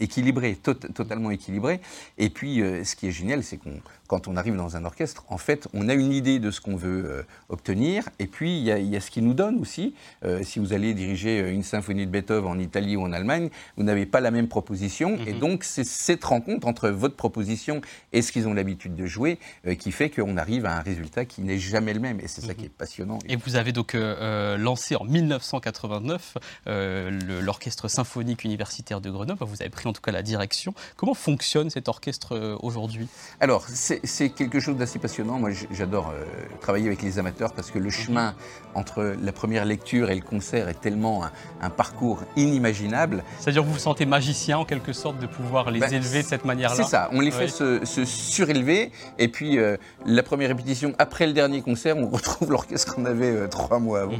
équilibré, 0.00 0.56
totalement 0.56 1.30
équilibré. 1.30 1.80
Et 2.18 2.30
puis, 2.30 2.56
ce 2.84 2.96
qui 2.96 3.08
est 3.08 3.12
génial, 3.12 3.42
c'est 3.42 3.56
qu'on 3.56 3.80
quand 4.06 4.28
on 4.28 4.36
arrive 4.36 4.56
dans 4.56 4.76
un 4.76 4.84
orchestre, 4.84 5.24
en 5.28 5.38
fait, 5.38 5.68
on 5.74 5.88
a 5.88 5.94
une 5.94 6.12
idée 6.12 6.38
de 6.38 6.50
ce 6.50 6.60
qu'on 6.60 6.76
veut 6.76 7.04
euh, 7.06 7.22
obtenir, 7.48 8.08
et 8.18 8.26
puis 8.26 8.58
il 8.58 8.64
y, 8.64 8.96
a, 8.96 9.00
ce 9.00 9.10
qui 9.10 9.22
nous 9.22 9.34
donne 9.34 9.60
aussi. 9.60 9.94
Euh, 10.24 10.42
si 10.42 10.58
vous 10.58 10.72
allez 10.72 10.94
diriger 10.94 11.40
euh, 11.40 11.52
une 11.52 11.62
symphonie 11.62 12.06
de 12.06 12.10
Beethoven 12.10 12.50
en 12.50 12.58
Italie 12.58 12.96
ou 12.96 13.02
en 13.02 13.12
Allemagne, 13.12 13.50
vous 13.76 13.82
n'avez 13.82 14.06
pas 14.06 14.20
la 14.20 14.30
même 14.30 14.48
proposition, 14.48 15.18
et 15.26 15.32
mhm. 15.32 15.38
donc 15.40 15.64
c'est 15.64 15.84
cette 15.84 16.24
rencontre 16.24 16.66
entre 16.66 16.88
votre 16.88 17.16
proposition 17.16 17.80
et 18.12 18.22
ce 18.22 18.32
qu'ils 18.32 18.48
ont 18.48 18.54
l'habitude 18.54 18.94
de 18.94 19.06
jouer 19.06 19.38
qui 19.78 19.92
fait 19.92 20.10
qu'on 20.10 20.36
arrive 20.36 20.66
à 20.66 20.76
un 20.76 20.80
résultat 20.80 21.24
qui 21.24 21.42
n'est 21.42 21.58
jamais 21.58 21.92
le 21.92 22.00
même, 22.00 22.20
et 22.20 22.28
c'est 22.28 22.40
ça 22.40 22.48
mhm. 22.48 22.54
qui 22.54 22.64
est 22.66 22.70
passionnant. 22.70 23.18
Et 23.28 23.36
vous 23.36 23.56
avez 23.56 23.72
donc 23.72 23.94
lancé 23.94 24.96
en 24.96 25.04
1989 25.04 26.38
l'orchestre 26.66 27.88
symphonique 27.88 28.44
universitaire 28.44 29.00
de 29.00 29.10
Grenoble, 29.10 29.44
vous 29.44 29.60
avez 29.60 29.70
pris 29.70 29.88
en 29.88 29.92
tout 29.92 30.00
cas 30.00 30.12
la 30.12 30.22
direction. 30.22 30.74
Comment 30.96 31.14
fonctionne 31.14 31.70
cet 31.70 31.88
orchestre 31.88 32.58
aujourd'hui? 32.62 33.08
Alors, 33.40 33.64
c'est 33.68 33.95
quelque 34.36 34.60
chose 34.60 34.76
d'assez 34.76 34.98
passionnant. 34.98 35.38
Moi, 35.38 35.50
j'adore 35.70 36.12
travailler 36.60 36.86
avec 36.86 37.02
les 37.02 37.18
amateurs 37.18 37.52
parce 37.52 37.70
que 37.70 37.78
le 37.78 37.90
chemin 37.90 38.34
entre 38.74 39.16
la 39.20 39.32
première 39.32 39.64
lecture 39.64 40.10
et 40.10 40.14
le 40.14 40.20
concert 40.20 40.68
est 40.68 40.80
tellement 40.80 41.24
un, 41.60 41.70
parcours 41.70 42.22
inimaginable. 42.36 43.24
C'est-à-dire 43.38 43.62
que 43.62 43.66
vous 43.66 43.74
vous 43.74 43.78
sentez 43.78 44.06
magicien 44.06 44.58
en 44.58 44.64
quelque 44.64 44.92
sorte 44.92 45.18
de 45.18 45.26
pouvoir 45.26 45.70
les 45.70 45.80
ben, 45.80 45.92
élever 45.92 46.22
de 46.22 46.26
cette 46.26 46.44
manière-là. 46.44 46.76
C'est 46.76 46.90
ça, 46.90 47.08
on 47.12 47.20
les 47.20 47.30
fait 47.30 47.48
se, 47.48 47.80
surélever 48.04 48.92
et 49.18 49.28
puis 49.28 49.58
euh, 49.58 49.76
la 50.04 50.22
première 50.22 50.48
répétition, 50.48 50.94
après 50.98 51.26
le 51.26 51.32
dernier 51.32 51.62
concert, 51.62 51.96
on 51.96 52.08
retrouve 52.10 52.50
l'orchestre 52.50 52.94
qu'on 52.94 53.04
avait 53.04 53.30
euh, 53.30 53.48
trois 53.48 53.78
mois 53.78 54.02
avant. 54.02 54.14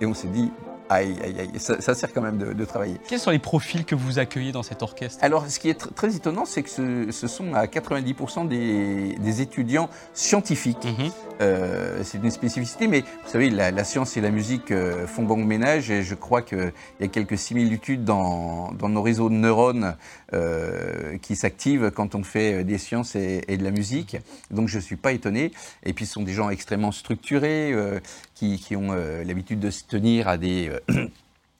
Et 0.00 0.06
on 0.06 0.14
s'est 0.14 0.28
dit 0.28 0.50
Aïe, 0.90 1.16
aïe, 1.22 1.36
aïe, 1.38 1.50
ça, 1.58 1.94
sert 1.94 2.12
quand 2.14 2.22
même 2.22 2.38
de, 2.38 2.64
travailler. 2.64 2.96
Quels 3.08 3.18
sont 3.18 3.30
les 3.30 3.38
profils 3.38 3.84
que 3.84 3.94
vous 3.94 4.18
accueillez 4.18 4.52
dans 4.52 4.62
cet 4.62 4.82
orchestre? 4.82 5.22
Alors, 5.22 5.46
ce 5.46 5.58
qui 5.58 5.68
est 5.68 5.94
très 5.94 6.16
étonnant, 6.16 6.46
c'est 6.46 6.62
que 6.62 7.10
ce, 7.10 7.26
sont 7.26 7.52
à 7.52 7.66
90% 7.66 8.48
des, 8.48 8.97
étudiants 9.40 9.88
scientifiques. 10.14 10.84
Mhm. 10.84 11.10
Euh, 11.40 12.00
c'est 12.02 12.18
une 12.18 12.30
spécificité, 12.30 12.88
mais 12.88 13.00
vous 13.00 13.30
savez, 13.30 13.50
la, 13.50 13.84
science 13.84 14.16
et 14.16 14.20
la 14.20 14.30
musique 14.30 14.70
euh, 14.70 15.06
font 15.06 15.22
bon 15.22 15.36
ménage, 15.36 15.90
et 15.90 16.02
je 16.02 16.14
crois 16.14 16.42
qu'il 16.42 16.72
y 17.00 17.04
a 17.04 17.08
quelques 17.08 17.38
similitudes 17.38 18.04
dans, 18.04 18.72
nos 18.72 19.02
réseaux 19.02 19.28
de 19.28 19.34
neurones 19.34 19.96
euh, 20.32 21.16
qui 21.18 21.36
s'activent 21.36 21.90
quand 21.90 22.14
on 22.14 22.22
fait 22.22 22.64
des 22.64 22.78
sciences 22.78 23.14
et, 23.14 23.42
et, 23.48 23.56
de 23.56 23.64
la 23.64 23.70
musique. 23.70 24.16
Donc, 24.50 24.68
je 24.68 24.76
ne 24.76 24.82
suis 24.82 24.96
pas 24.96 25.12
étonné. 25.12 25.52
Et 25.84 25.92
puis, 25.92 26.06
ce 26.06 26.14
sont 26.14 26.22
des 26.22 26.32
gens 26.32 26.50
extrêmement 26.50 26.92
structurés, 26.92 27.74
qui, 28.34 28.76
ont 28.76 28.92
l'habitude 28.92 29.60
de 29.60 29.70
se 29.70 29.84
tenir 29.84 30.28
à 30.28 30.36
des, 30.36 30.70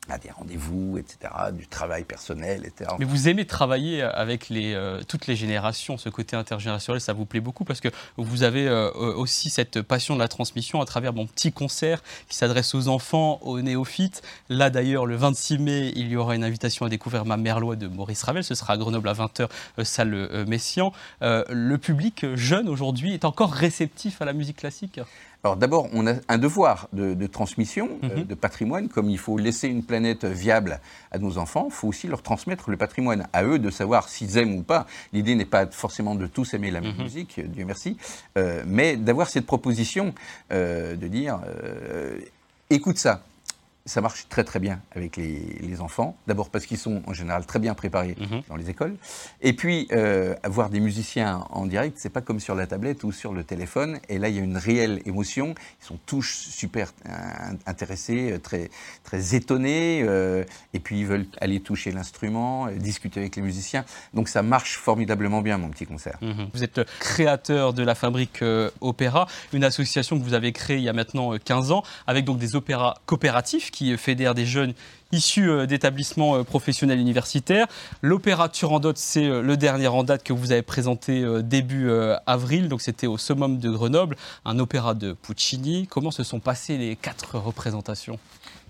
à 0.08 0.18
des 0.18 0.30
rendez-vous, 0.30 0.98
etc., 0.98 1.32
du 1.52 1.66
travail 1.66 2.04
personnel, 2.04 2.64
etc. 2.64 2.90
Mais 2.98 3.04
vous 3.04 3.28
aimez 3.28 3.46
travailler 3.46 4.02
avec 4.02 4.50
euh, 4.50 5.02
toutes 5.06 5.26
les 5.26 5.36
générations, 5.36 5.96
ce 5.96 6.08
côté 6.08 6.36
intergénérationnel, 6.36 7.00
ça 7.00 7.12
vous 7.12 7.26
plaît 7.26 7.40
beaucoup 7.40 7.64
parce 7.64 7.80
que 7.80 7.88
vous 8.16 8.42
avez 8.42 8.68
aussi 8.68 9.50
cette 9.50 9.82
passion 9.82 10.14
de 10.14 10.20
la 10.20 10.28
transmission 10.28 10.80
à 10.80 10.84
travers 10.84 11.12
mon 11.12 11.26
petit 11.26 11.52
concert 11.52 12.02
qui 12.28 12.36
s'adresse 12.36 12.74
aux 12.74 12.88
enfants, 12.88 13.38
aux 13.42 13.60
néophytes. 13.60 14.22
Là 14.48 14.70
d'ailleurs, 14.70 15.06
le 15.06 15.16
26 15.16 15.58
mai, 15.58 15.92
il 15.96 16.08
y 16.08 16.16
aura 16.16 16.34
une 16.34 16.44
invitation 16.44 16.86
à 16.86 16.88
découvrir 16.88 17.24
Ma 17.24 17.36
Merlois 17.36 17.76
de 17.76 17.86
Maurice 17.86 18.22
Ravel, 18.22 18.44
ce 18.44 18.54
sera 18.54 18.74
à 18.74 18.76
Grenoble 18.76 19.08
à 19.08 19.14
20h, 19.14 19.48
salle 19.84 20.44
Messian. 20.46 20.92
le 21.20 21.76
public 21.76 22.34
jeune 22.34 22.68
aujourd'hui 22.68 23.14
est 23.14 23.24
encore 23.24 23.52
réceptif 23.52 24.20
à 24.22 24.24
la 24.24 24.32
musique 24.32 24.58
classique? 24.58 25.00
Alors 25.44 25.56
d'abord, 25.56 25.88
on 25.92 26.06
a 26.06 26.14
un 26.28 26.38
devoir 26.38 26.88
de, 26.92 27.26
transmission, 27.26 27.88
euh, 28.02 28.18
mhm. 28.18 28.24
de 28.24 28.34
patrimoine, 28.34 28.88
comme 28.88 29.08
il 29.08 29.18
faut 29.18 29.38
laisser 29.38 29.68
une 29.68 29.84
planète 29.84 30.24
viable 30.24 30.80
à 31.12 31.18
nos 31.18 31.38
enfants, 31.38 31.68
il 31.70 31.74
faut 31.74 31.88
aussi 31.88 32.08
leur 32.08 32.22
transmettre 32.22 32.70
le 32.70 32.76
patrimoine, 32.76 33.28
à 33.32 33.44
eux 33.44 33.58
de 33.58 33.70
savoir 33.70 34.08
s'ils 34.08 34.36
aiment 34.36 34.56
ou 34.56 34.62
pas. 34.62 34.86
L'idée 35.12 35.36
n'est 35.36 35.44
pas 35.44 35.66
forcément 35.66 36.16
de 36.16 36.26
tous 36.26 36.54
aimer 36.54 36.70
la 36.70 36.80
même 36.80 36.96
mhm. 36.96 37.02
musique, 37.02 37.40
Dieu 37.40 37.64
merci, 37.64 37.96
euh, 38.36 38.62
mais 38.66 38.96
d'avoir 38.96 39.28
cette 39.28 39.46
proposition 39.46 40.12
euh, 40.50 40.96
de 40.96 41.06
dire, 41.06 41.40
écoute 42.70 42.98
ça, 42.98 43.22
ça 43.88 44.02
marche 44.02 44.28
très 44.28 44.44
très 44.44 44.60
bien 44.60 44.80
avec 44.94 45.16
les, 45.16 45.80
enfants. 45.80 46.16
D'abord 46.26 46.50
parce 46.50 46.66
qu'ils 46.66 46.78
sont 46.78 47.02
en 47.06 47.12
général 47.12 47.46
très 47.46 47.60
bien 47.60 47.72
préparés 47.74 48.16
mhm. 48.18 48.42
dans 48.48 48.56
les 48.56 48.68
écoles. 48.68 48.96
Et 49.42 49.52
puis, 49.52 49.86
euh, 49.92 50.34
avoir 50.42 50.70
des 50.70 50.80
musiciens 50.80 51.44
en 51.50 51.66
direct, 51.66 51.98
c'est 52.00 52.10
pas 52.10 52.20
comme 52.20 52.40
sur 52.40 52.56
la 52.56 52.66
tablette 52.66 53.04
ou 53.04 53.12
sur 53.12 53.32
le 53.32 53.44
téléphone. 53.44 54.00
Et 54.08 54.18
là, 54.18 54.28
il 54.28 54.34
y 54.34 54.40
a 54.40 54.42
une 54.42 54.56
réelle 54.56 55.00
émotion. 55.06 55.54
Ils 55.80 55.86
sont 55.86 55.98
tous 56.04 56.24
super 56.24 56.92
intéressés, 57.66 58.32
euh, 58.32 58.38
très, 58.38 58.70
très 59.04 59.36
étonnés. 59.36 60.02
Euh, 60.02 60.42
et 60.74 60.80
puis, 60.80 60.98
ils 60.98 61.06
veulent 61.06 61.26
aller 61.40 61.60
toucher 61.60 61.92
l'instrument, 61.92 62.66
discuter 62.72 63.20
avec 63.20 63.36
les 63.36 63.42
musiciens. 63.42 63.84
Donc, 64.14 64.28
ça 64.28 64.42
marche 64.42 64.78
formidablement 64.78 65.42
bien, 65.42 65.58
mon 65.58 65.68
petit 65.68 65.86
concert. 65.86 66.18
Mhm. 66.22 66.48
Vous 66.52 66.64
êtes 66.64 66.80
créateur 66.98 67.72
de 67.72 67.84
la 67.84 67.94
Fabrique 67.94 68.42
Opéra, 68.80 69.28
une 69.52 69.64
association 69.64 70.18
que 70.18 70.24
vous 70.24 70.34
avez 70.34 70.52
créée 70.52 70.78
il 70.78 70.82
y 70.82 70.88
a 70.88 70.92
maintenant 70.92 71.38
15 71.38 71.70
ans, 71.70 71.84
avec 72.08 72.24
donc 72.24 72.38
des 72.38 72.56
opéras 72.56 72.96
coopératifs 73.06 73.70
qui 73.70 73.77
fédère 73.96 74.34
des 74.34 74.46
jeunes 74.46 74.74
issus 75.12 75.50
euh, 75.50 75.66
d'établissements 75.66 76.36
euh, 76.36 76.44
professionnels 76.44 76.98
universitaires. 76.98 77.66
L'opéra 78.02 78.48
Turandot, 78.48 78.92
c'est 78.96 79.26
euh, 79.26 79.42
le 79.42 79.56
dernier 79.56 79.88
en 79.88 80.04
date 80.04 80.22
que 80.22 80.32
vous 80.32 80.52
avez 80.52 80.62
présenté 80.62 81.24
début 81.42 81.90
avril, 82.26 82.68
donc 82.68 82.80
c'était 82.80 83.06
au 83.06 83.18
Summum 83.18 83.58
de 83.58 83.70
Grenoble, 83.70 84.16
un 84.44 84.58
opéra 84.58 84.94
de 84.94 85.12
Puccini. 85.12 85.86
Comment 85.86 86.10
se 86.10 86.22
sont 86.22 86.40
passées 86.40 86.78
les 86.78 86.96
quatre 86.96 87.38
représentations? 87.38 88.18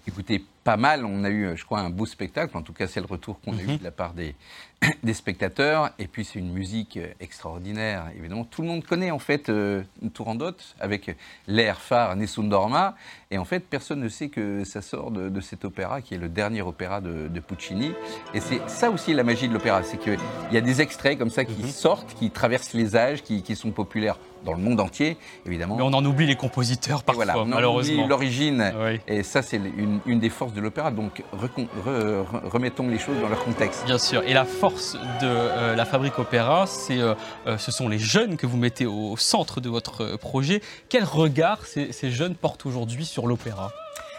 Écoutez, 0.06 0.44
pas 0.64 0.76
mal. 0.76 1.04
On 1.04 1.24
a 1.24 1.30
eu, 1.30 1.56
je 1.56 1.64
crois, 1.64 1.80
un 1.80 1.90
beau 1.90 2.06
spectacle. 2.06 2.56
En 2.56 2.62
tout 2.62 2.72
cas, 2.72 2.86
c'est 2.86 3.00
le 3.00 3.06
retour 3.06 3.40
qu'on 3.40 3.56
a 3.58 3.62
eu 3.62 3.66
mhm. 3.66 3.78
de 3.78 3.84
la 3.84 3.90
part 3.90 4.14
des, 4.14 4.34
des 5.02 5.14
spectateurs. 5.14 5.90
Et 5.98 6.06
puis, 6.06 6.24
c'est 6.24 6.38
une 6.38 6.52
musique 6.52 6.98
extraordinaire. 7.20 8.06
Évidemment, 8.16 8.44
tout 8.44 8.62
le 8.62 8.68
monde 8.68 8.84
connaît, 8.84 9.10
en 9.10 9.18
fait, 9.18 9.48
euh, 9.48 9.82
Turandot 10.14 10.52
avec 10.80 11.16
l'air 11.46 11.80
phare 11.80 12.16
Nessun 12.16 12.44
Dorma. 12.44 12.94
Et 13.30 13.38
en 13.38 13.44
fait, 13.44 13.60
personne 13.60 14.00
ne 14.00 14.08
sait 14.08 14.28
que 14.28 14.64
ça 14.64 14.80
sort 14.80 15.10
de, 15.10 15.40
cet 15.40 15.64
opéra, 15.64 16.00
qui 16.00 16.14
est 16.14 16.18
le 16.18 16.28
dernier 16.28 16.62
opéra 16.62 17.00
de, 17.00 17.28
Puccini. 17.46 17.92
Et 18.34 18.40
c'est 18.40 18.60
ça 18.68 18.90
aussi 18.90 19.14
la 19.14 19.22
magie 19.22 19.48
de 19.48 19.54
l'opéra. 19.54 19.82
C'est 19.82 19.96
qu'il 19.96 20.18
y 20.50 20.56
a 20.56 20.60
des 20.60 20.80
extraits 20.80 21.18
comme 21.18 21.30
ça 21.30 21.44
qui 21.44 21.62
mhm. 21.62 21.68
sortent, 21.68 22.14
qui 22.14 22.30
traversent 22.30 22.74
les 22.74 22.96
âges, 22.96 23.22
qui, 23.22 23.42
qui 23.42 23.54
sont 23.54 23.70
populaires 23.70 24.18
dans 24.44 24.52
le 24.52 24.58
monde 24.58 24.80
entier, 24.80 25.16
évidemment. 25.46 25.76
Mais 25.76 25.82
on 25.82 25.94
en 25.94 26.04
oublie 26.04 26.26
les 26.26 26.36
compositeurs 26.36 27.02
parfois, 27.02 27.24
voilà, 27.24 27.40
on 27.40 27.46
malheureusement. 27.46 28.06
l'origine. 28.06 28.72
Et 29.06 29.22
ça, 29.22 29.42
c'est 29.42 29.56
une, 29.56 30.00
une, 30.06 30.20
des 30.20 30.30
forces 30.30 30.52
de 30.52 30.60
l'opéra. 30.60 30.90
Donc, 30.90 31.22
remettons 31.32 32.88
les 32.88 32.98
choses 32.98 33.20
dans 33.20 33.28
leur 33.28 33.42
contexte. 33.44 33.84
Bien 33.86 33.98
sûr. 33.98 34.22
Et 34.26 34.34
la 34.34 34.44
force 34.44 34.67
de 34.70 35.26
euh, 35.26 35.74
la 35.74 35.84
Fabrique 35.84 36.18
Opéra, 36.18 36.66
c'est, 36.66 36.98
euh, 36.98 37.14
euh, 37.46 37.58
ce 37.58 37.70
sont 37.70 37.88
les 37.88 37.98
jeunes 37.98 38.36
que 38.36 38.46
vous 38.46 38.56
mettez 38.56 38.86
au 38.86 39.16
centre 39.16 39.60
de 39.60 39.68
votre 39.68 40.16
projet. 40.16 40.60
Quel 40.88 41.04
regard 41.04 41.66
ces, 41.66 41.92
ces 41.92 42.10
jeunes 42.10 42.34
portent 42.34 42.66
aujourd'hui 42.66 43.04
sur 43.04 43.26
l'opéra? 43.26 43.72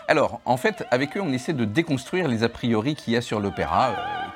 Alors, 0.08 0.42
en 0.46 0.58
fait, 0.58 0.86
avec 0.90 1.18
eux, 1.18 1.22
on 1.22 1.32
essaie 1.32 1.54
de 1.54 1.66
déconstruire 1.66 2.28
les 2.28 2.44
a 2.44 2.50
priori 2.50 2.96
qu'il 2.96 3.14
y 3.14 3.18
a 3.18 3.22
sur 3.22 3.40
l'opéra, 3.40 3.94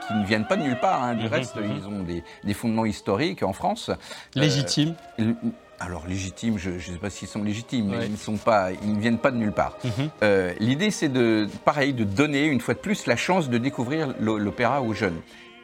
qui 0.08 0.13
ne 0.13 0.24
viennent 0.24 0.46
pas 0.46 0.55
de 0.55 0.62
nulle 0.62 0.79
part. 0.79 1.03
Hein. 1.03 1.15
Du 1.15 1.25
mhm, 1.25 1.32
reste, 1.32 1.55
mhm. 1.55 1.77
ils 1.77 1.88
ont 1.88 2.03
des, 2.03 2.24
des, 2.43 2.53
fondements 2.53 2.86
historiques 2.86 3.41
en 3.41 3.53
France. 3.53 3.89
Légitimes 4.36 4.93
alors 5.84 6.08
légitimes, 6.08 6.58
je 6.58 6.72
ne 6.72 6.79
sais 6.79 6.91
pas 6.93 7.10
s'ils 7.10 7.27
sont 7.27 7.43
légitimes, 7.43 7.89
mais 7.89 8.05
ils 8.05 8.12
ne, 8.12 8.17
sont 8.17 8.38
pas, 8.38 8.72
ils 8.72 8.93
ne 8.93 9.00
viennent 9.00 9.17
pas 9.17 9.32
de 9.32 9.38
nulle 9.38 9.51
part. 9.51 9.77
Mhm. 9.84 10.10
Euh, 10.24 10.53
l'idée, 10.60 10.91
c'est 10.91 11.10
de, 11.10 11.48
pareil, 11.65 11.93
de 11.93 12.03
donner 12.03 12.46
une 12.46 12.62
fois 12.62 12.74
de 12.74 12.79
plus 12.79 13.05
la 13.05 13.15
chance 13.15 13.50
de 13.50 13.58
découvrir 13.58 14.13
l'opéra 14.20 14.82
aux 14.82 14.93
jeunes. 14.93 15.20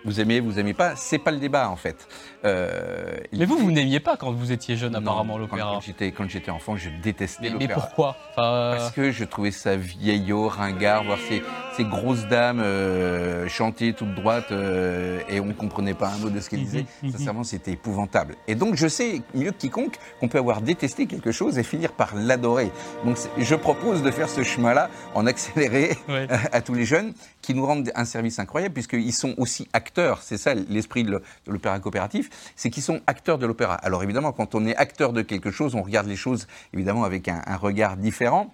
Vous 0.06 0.22
aimez, 0.22 0.40
vous 0.40 0.60
aimez 0.60 0.74
pas, 0.74 0.96
c'est 0.96 1.18
pas 1.20 1.32
le 1.32 1.38
débat 1.38 1.70
en 1.70 1.76
fait. 1.76 2.08
Euh, 2.46 3.18
mais 3.34 3.46
vous, 3.46 3.58
vous 3.58 3.72
n'aimiez 3.72 4.00
pas 4.00 4.16
quand 4.16 4.32
vous 4.32 4.52
étiez 4.52 4.78
jeune, 4.78 4.96
apparemment, 4.96 5.38
l'opéra. 5.38 5.74
Quand, 5.74 5.82
j'étais, 5.82 6.12
quand 6.12 6.30
j'étais 6.30 6.52
enfant, 6.52 6.78
je 6.78 6.90
détestais 7.04 7.50
l'opéra. 7.50 7.68
Mais 7.68 7.74
pourquoi? 7.74 8.16
Parce 8.36 8.92
que 8.92 9.12
je 9.12 9.26
trouvais 9.26 9.52
ça 9.52 9.76
vieillot, 9.76 10.48
ringard, 10.48 11.04
voir 11.04 11.18
ces, 11.28 11.44
ces 11.80 11.86
grosses 11.86 12.28
dames 12.28 12.60
euh, 12.60 13.48
chanter 13.48 13.94
toutes 13.94 14.14
droites 14.14 14.52
euh, 14.52 15.22
et 15.30 15.40
on 15.40 15.46
ne 15.46 15.54
comprenait 15.54 15.94
pas 15.94 16.10
un 16.10 16.18
mot 16.18 16.30
de 16.30 16.42
ce 16.42 16.50
qu'elles 16.50 16.66
disaient. 16.66 16.86
Sincèrement, 17.10 17.46
c'était 17.46 17.72
épouvantable. 17.72 18.36
Et 18.50 18.56
donc, 18.56 18.76
je 18.76 18.90
sais 18.90 19.22
mieux 19.34 19.52
que 19.52 19.58
quiconque 19.58 19.96
qu'on 20.20 20.28
peut 20.28 20.40
avoir 20.40 20.62
détesté 20.62 21.06
quelque 21.06 21.32
chose 21.32 21.58
et 21.58 21.64
finir 21.64 21.94
par 21.94 22.16
l'adorer. 22.16 22.70
Donc, 23.06 23.18
je 23.38 23.56
propose 23.56 24.04
de 24.04 24.12
faire 24.12 24.28
ce 24.28 24.44
chemin-là 24.44 24.90
en 25.16 25.26
accéléré 25.26 25.98
à 26.52 26.60
tous 26.60 26.74
les 26.74 26.84
jeunes 26.84 27.14
qui 27.42 27.54
nous 27.54 27.66
rendent 27.66 27.90
un 27.96 28.06
service 28.06 28.40
incroyable 28.40 28.74
puisqu'ils 28.74 29.14
sont 29.14 29.34
aussi 29.38 29.70
acteurs. 29.72 30.22
C'est 30.22 30.38
ça 30.38 30.54
l'esprit 30.54 31.06
de 31.06 31.22
l'opéra 31.48 31.80
coopératif 31.80 32.30
c'est 32.58 32.70
qu'ils 32.70 32.84
sont 32.84 33.00
acteurs 33.08 33.38
de 33.38 33.46
l'opéra. 33.46 33.76
Alors 33.76 34.04
évidemment, 34.04 34.34
quand 34.34 34.54
on 34.54 34.66
est 34.66 34.76
acteur 34.76 35.14
de 35.14 35.22
quelque 35.22 35.50
chose, 35.50 35.76
on 35.76 35.82
regarde 35.82 36.08
les 36.08 36.18
choses 36.18 36.46
évidemment 36.74 37.06
avec 37.06 37.30
un 37.30 37.56
regard 37.56 37.96
différent. 37.96 38.54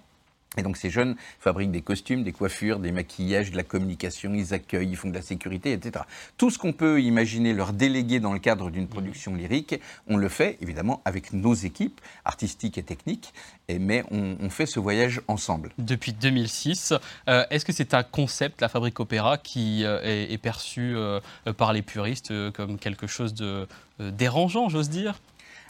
Et 0.56 0.62
donc 0.62 0.76
ces 0.76 0.90
jeunes 0.90 1.16
fabriquent 1.38 1.70
des 1.70 1.82
costumes, 1.82 2.22
des 2.22 2.32
coiffures, 2.32 2.78
des 2.78 2.92
maquillages, 2.92 3.50
de 3.50 3.56
la 3.56 3.62
communication, 3.62 4.34
ils 4.34 4.54
accueillent, 4.54 4.90
ils 4.90 4.96
font 4.96 5.08
de 5.08 5.14
la 5.14 5.22
sécurité, 5.22 5.72
etc. 5.72 6.04
Tout 6.36 6.50
ce 6.50 6.58
qu'on 6.58 6.72
peut 6.72 7.00
imaginer 7.00 7.52
leur 7.52 7.72
déléguer 7.72 8.20
dans 8.20 8.32
le 8.32 8.38
cadre 8.38 8.70
d'une 8.70 8.88
production 8.88 9.34
lyrique, 9.34 9.80
on 10.06 10.16
le 10.16 10.28
fait 10.28 10.58
évidemment 10.60 11.02
avec 11.04 11.32
nos 11.32 11.54
équipes 11.54 12.00
artistiques 12.24 12.78
et 12.78 12.82
techniques, 12.82 13.32
mais 13.68 14.04
on, 14.10 14.48
fait 14.50 14.66
ce 14.66 14.78
voyage 14.78 15.20
ensemble. 15.28 15.70
Depuis 15.78 16.12
2006, 16.12 16.94
euh, 17.28 17.44
est-ce 17.50 17.64
que 17.64 17.72
c'est 17.72 17.94
un 17.94 18.02
concept, 18.02 18.60
la 18.60 18.68
fabrique 18.68 19.00
opéra, 19.00 19.38
qui 19.38 19.84
euh, 19.84 20.00
est, 20.02 20.38
perçu 20.38 20.94
euh, 20.96 21.20
par 21.56 21.72
les 21.72 21.82
puristes 21.82 22.32
comme 22.52 22.78
quelque 22.78 23.06
chose 23.06 23.34
de 23.34 23.66
dérangeant, 23.98 24.68
j'ose 24.68 24.88
dire? 24.88 25.20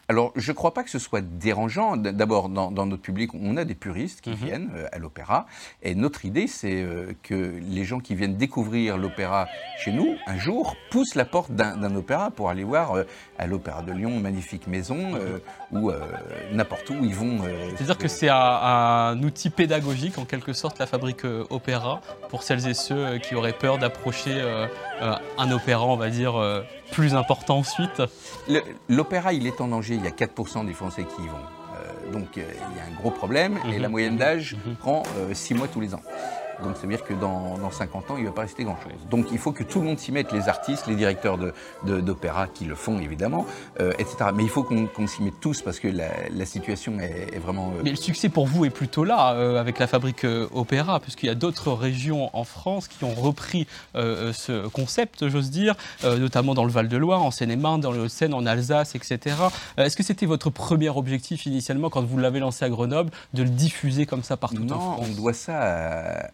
Alors, 0.09 0.33
je 0.37 0.53
ne 0.53 0.57
crois 0.57 0.73
pas 0.73 0.85
que 0.85 0.91
ce 0.91 1.01
soit 1.01 1.21
dérangeant. 1.21 1.97
D'abord, 1.97 2.49
dans, 2.49 2.71
notre 2.71 3.03
public, 3.03 3.33
on 3.35 3.57
a 3.57 3.65
des 3.65 3.75
puristes 3.75 4.21
qui 4.21 4.31
mhm. 4.31 4.37
viennent 4.37 4.71
euh, 4.77 4.87
à 4.93 4.99
l'opéra. 4.99 5.47
Et 5.83 5.97
notre 5.97 6.25
idée, 6.25 6.47
c'est 6.47 6.83
euh, 6.83 7.13
que 7.25 7.35
les 7.35 7.85
gens 7.85 7.99
qui 7.99 8.15
viennent 8.15 8.37
découvrir 8.37 8.99
l'opéra 8.99 9.49
chez 9.79 9.91
nous, 9.91 10.15
un 10.27 10.39
jour, 10.39 10.77
poussent 10.91 11.17
la 11.17 11.25
porte 11.25 11.51
d'un 11.51 11.97
opéra 11.97 12.31
pour 12.31 12.51
aller 12.51 12.63
voir 12.63 12.95
euh, 12.95 13.05
à 13.39 13.47
l'Opéra 13.49 13.83
de 13.83 13.93
Lyon, 13.93 14.21
magnifique 14.21 14.67
maison, 14.67 15.19
ou 15.73 15.91
n'importe 16.53 16.89
où 16.91 17.05
ils 17.05 17.15
vont. 17.15 17.41
C'est-à-dire 17.77 17.99
que 17.99 18.09
c'est 18.09 18.29
un, 18.31 19.23
outil 19.23 19.51
pédagogique, 19.51 20.17
en 20.19 20.25
quelque 20.25 20.53
sorte, 20.53 20.79
la 20.79 20.87
fabrique 20.87 21.25
opéra, 21.51 22.01
pour 22.31 22.43
celles 22.43 22.67
et 22.67 22.75
ceux 22.75 23.19
qui 23.19 23.35
auraient 23.35 23.53
peur 23.53 23.77
d'approcher 23.77 24.41
un 25.01 25.51
opéra, 25.51 25.85
on 25.85 25.97
va 25.97 26.09
dire, 26.09 26.35
plus 26.93 27.15
important 27.15 27.59
ensuite 27.59 28.03
L'opéra, 28.89 29.33
il 29.33 29.47
est 29.47 29.61
en 29.61 29.69
danger. 29.69 29.95
Il 29.95 30.05
y 30.05 30.09
a 30.09 30.11
4% 30.11 30.67
des 30.67 30.73
Français 30.73 31.05
qui 31.05 31.23
y 31.23 31.27
vont. 31.27 31.35
Euh, 31.37 32.13
donc 32.13 32.39
euh, 32.39 32.43
il 32.71 32.77
y 32.77 32.81
a 32.81 32.85
un 32.85 33.01
gros 33.01 33.11
problème 33.11 33.59
et 33.69 33.79
la 33.79 33.89
mhm. 33.89 33.93
moyenne 33.93 34.17
d'âge 34.17 34.57
mhm. 34.67 34.77
prend 34.77 35.03
6 35.33 35.53
euh, 35.53 35.57
mois 35.57 35.69
tous 35.69 35.81
les 35.81 35.95
ans. 35.95 36.03
Donc 36.63 36.77
ça 36.77 36.83
veut 36.83 36.89
dire 36.89 37.05
que 37.05 37.15
dans, 37.15 37.71
50 37.71 38.11
ans, 38.11 38.17
il 38.17 38.23
ne 38.23 38.29
va 38.29 38.35
pas 38.35 38.43
rester 38.43 38.65
grand-chose. 38.65 38.93
Donc 39.11 39.27
il 39.33 39.39
faut 39.39 39.53
que 39.53 39.63
tout 39.63 39.81
le 39.81 39.87
monde 39.87 39.99
s'y 39.99 40.13
mette, 40.13 40.33
les 40.33 40.49
artistes, 40.49 40.87
les 40.87 40.95
directeurs 40.95 41.39
d'opéra 41.85 42.47
qui 42.47 42.65
le 42.65 42.75
font 42.75 42.99
évidemment, 42.99 43.47
euh, 43.81 43.93
etc. 43.99 44.31
Mais 44.35 44.43
il 44.43 44.49
faut 44.49 44.63
qu'on 44.63 45.07
s'y 45.07 45.23
mette 45.23 45.41
tous 45.41 45.63
parce 45.63 45.79
que 45.81 45.89
la, 45.89 46.47
situation 46.47 46.99
est, 47.01 47.39
vraiment... 47.39 47.73
Euh, 47.77 47.83
Mais 47.83 47.91
le 47.91 47.97
succès 47.97 48.29
pour 48.29 48.47
vous 48.47 48.65
est 48.65 48.71
plutôt 48.71 49.05
là, 49.05 49.33
euh, 49.33 49.61
avec 49.61 49.79
la 49.79 49.87
fabrique 49.87 50.25
opéra, 50.55 51.01
puisqu'il 51.01 51.27
y 51.27 51.31
a 51.31 51.35
d'autres 51.35 51.73
régions 51.73 52.31
en 52.33 52.45
France 52.45 52.89
qui 52.89 53.05
ont 53.05 53.15
repris 53.15 53.67
ce 53.95 54.67
concept, 54.69 55.29
j'ose 55.29 55.51
dire, 55.51 55.75
notamment 56.05 56.55
dans 56.55 56.65
le 56.65 56.71
Val-de-Loire, 56.71 57.23
en 57.23 57.31
Seine-et-Marne, 57.31 57.81
dans 57.81 57.93
le 57.93 58.03
Haut-Seine, 58.03 58.35
en 58.35 58.47
Alsace, 58.47 58.95
etc. 58.95 59.37
Est-ce 59.77 59.97
que 59.97 60.03
c'était 60.03 60.27
votre 60.27 60.51
premier 60.51 60.89
objectif 60.89 61.47
initialement, 61.47 61.91
quand 61.91 62.03
vous 62.03 62.19
l'avez 62.19 62.41
lancé 62.41 62.65
à 62.65 62.69
Grenoble, 62.69 63.11
de 63.35 63.43
le 63.43 63.49
diffuser 63.49 64.07
comme 64.07 64.23
ça 64.23 64.37
partout 64.37 64.63
en 64.65 64.69
France 64.69 65.01
Non, 65.01 65.07
on 65.11 65.21
doit 65.21 65.33
ça 65.33 65.61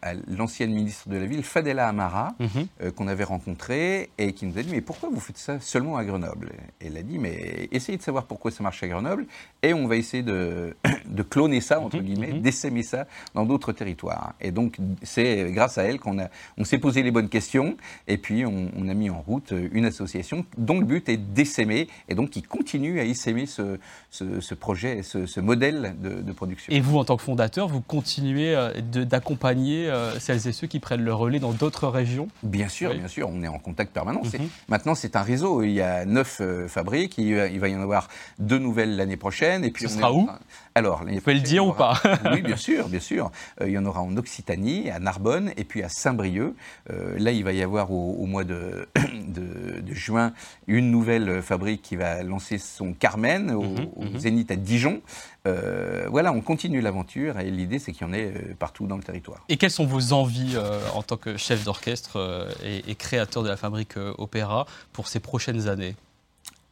à 0.02 0.12
l'ancienne 0.28 0.73
ministre 0.73 1.09
de 1.09 1.16
la 1.16 1.26
Ville, 1.26 1.42
Fadela 1.42 1.88
Amara, 1.88 2.35
mhm. 2.38 2.49
euh, 2.83 2.90
qu'on 2.90 3.09
avait 3.09 3.25
rencontrée 3.25 4.11
et 4.19 4.33
qui 4.33 4.47
nous 4.47 4.59
a 4.59 4.62
dit 4.62 4.71
Mais 4.71 4.81
pourquoi 4.81 5.09
vous 5.09 5.21
faites 5.21 5.38
ça 5.38 5.61
seulement 5.61 5.97
à 5.97 6.04
Grenoble? 6.04 6.52
Et 6.81 6.87
elle 6.87 6.97
a 6.97 7.02
dit 7.02 7.19
Mais 7.19 7.69
essayez 7.73 7.99
de 7.99 8.02
savoir 8.02 8.26
pourquoi 8.26 8.50
ça 8.50 8.62
marche 8.62 8.83
à 8.83 8.88
Grenoble 8.88 9.26
et 9.62 9.75
on 9.75 9.87
va 9.87 9.97
essayer 9.97 10.23
de, 10.23 10.75
de 11.07 11.23
cloner 11.23 11.61
ça, 11.61 11.81
entre 11.81 11.99
mhm, 11.99 12.02
guillemets, 12.02 12.33
mhm. 12.33 12.40
d'essaimer 12.40 12.83
ça 12.83 13.07
dans 13.35 13.45
d'autres 13.45 13.73
territoires. 13.73 14.35
Et 14.40 14.50
donc, 14.50 14.78
c'est 15.02 15.50
grâce 15.52 15.78
à 15.78 15.85
elle 15.85 15.99
qu'on 15.99 16.19
on 16.59 16.64
s'est 16.64 16.78
posé 16.78 17.02
les 17.02 17.11
bonnes 17.11 17.28
questions 17.28 17.76
et 18.09 18.19
puis 18.19 18.45
on, 18.45 18.88
a 18.88 18.95
mis 18.95 19.11
en 19.11 19.21
route 19.21 19.54
une 19.73 19.85
association 19.85 20.45
dont 20.59 20.81
le 20.81 20.85
but 20.85 21.09
est 21.09 21.16
d'essaimer 21.16 21.88
et 22.09 22.14
donc 22.14 22.31
qui 22.31 22.42
continue 22.42 23.00
à 23.00 23.04
essaimer 23.04 23.47
ce, 23.47 23.78
ce, 24.11 24.54
projet, 24.54 25.02
ce, 25.02 25.26
ce 25.26 25.40
modèle 25.40 25.95
de, 26.00 26.33
production. 26.33 26.73
Et 26.73 26.81
vous, 26.81 26.99
en 26.99 27.04
tant 27.04 27.16
que 27.16 27.23
fondateur, 27.23 27.69
vous 27.69 27.81
continuez 27.81 28.54
euh, 28.54 28.73
d'accompagner 28.81 29.88
euh, 30.03 30.19
celles 30.19 30.47
et 30.47 30.53
ceux 30.53 30.67
qui 30.67 30.81
prennent 30.81 31.05
le 31.05 31.15
relais 31.15 31.39
dans 31.39 31.53
d'autres 31.53 31.89
régions 31.89 32.29
Bien 32.43 32.69
sûr, 32.69 32.95
bien 32.95 33.09
sûr, 33.09 33.29
on 33.31 33.43
est 33.43 33.49
en 33.49 33.59
contact 33.59 33.93
permanent. 33.93 34.23
Mhm. 34.23 34.49
Maintenant, 34.69 34.95
c'est 34.95 35.17
un 35.17 35.23
réseau. 35.23 35.63
Il 35.63 35.73
y 35.73 35.81
a 35.81 36.05
neuf 36.05 36.41
fabriques, 36.69 37.19
il, 37.19 37.59
va 37.61 37.69
y 37.69 37.77
en 37.77 37.81
avoir 37.83 38.09
deux 38.39 38.59
nouvelles 38.59 38.97
l'année 38.97 39.17
prochaine. 39.17 39.65
Et 39.65 39.71
puis 39.71 39.89
Ce 39.89 39.97
sera 39.97 40.13
où 40.13 40.29
Alors, 40.75 41.05
Vous 41.05 41.21
pouvez 41.21 41.35
le 41.35 41.41
dire 41.41 41.67
ou 41.67 41.73
pas 41.73 42.00
Oui, 42.33 42.43
bien 42.43 42.57
sûr, 42.57 42.88
bien 42.88 43.00
sûr. 43.00 43.31
il 43.61 43.71
y 43.71 43.79
en 43.79 43.85
aura 43.85 44.00
en 44.00 44.17
Occitanie, 44.17 44.91
à 44.91 44.99
Narbonne, 44.99 45.52
et 45.57 45.64
puis 45.64 45.83
à 45.83 45.88
Saint-Brieuc. 45.88 46.55
là, 46.88 47.31
il 47.33 47.45
va 47.45 47.52
y 47.52 47.62
avoir 47.62 47.91
au, 47.91 48.26
mois 48.26 48.45
de, 48.45 48.88
de, 48.95 49.95
juin 49.95 50.33
une 50.67 50.91
nouvelle 50.91 51.43
fabrique 51.43 51.83
qui 51.83 51.97
va 51.97 52.23
lancer 52.23 52.59
son 52.59 52.93
Carmen 52.93 53.50
au, 53.50 53.62
mhm, 53.62 53.88
mhm. 53.97 54.19
Zénith 54.19 54.50
à 54.50 54.57
Dijon. 54.57 55.00
Euh, 55.47 56.07
voilà, 56.09 56.33
on 56.33 56.41
continue 56.41 56.81
l'aventure 56.81 57.41
et 57.41 57.50
l'idée 57.50 57.79
c'est 57.79 57.93
qu'il 57.93 58.07
y 58.07 58.11
en 58.11 58.12
ait 58.12 58.33
euh, 58.35 58.55
partout 58.59 58.87
dans 58.87 58.97
le 58.97 59.02
territoire. 59.02 59.45
Et 59.49 59.57
quelles 59.57 59.71
sont 59.71 59.87
vos 59.87 60.12
envies 60.12 60.52
euh, 60.55 60.81
en 60.95 61.02
tant 61.02 61.17
que 61.17 61.37
chef 61.37 61.64
d'orchestre 61.64 62.49
et, 62.64 62.88
et, 62.88 62.95
créateur 62.95 63.43
de 63.43 63.49
la 63.49 63.57
fabrique 63.57 63.97
Opéra 64.19 64.67
pour 64.93 65.09
ces 65.09 65.21
prochaines 65.21 65.69
années? 65.69 65.97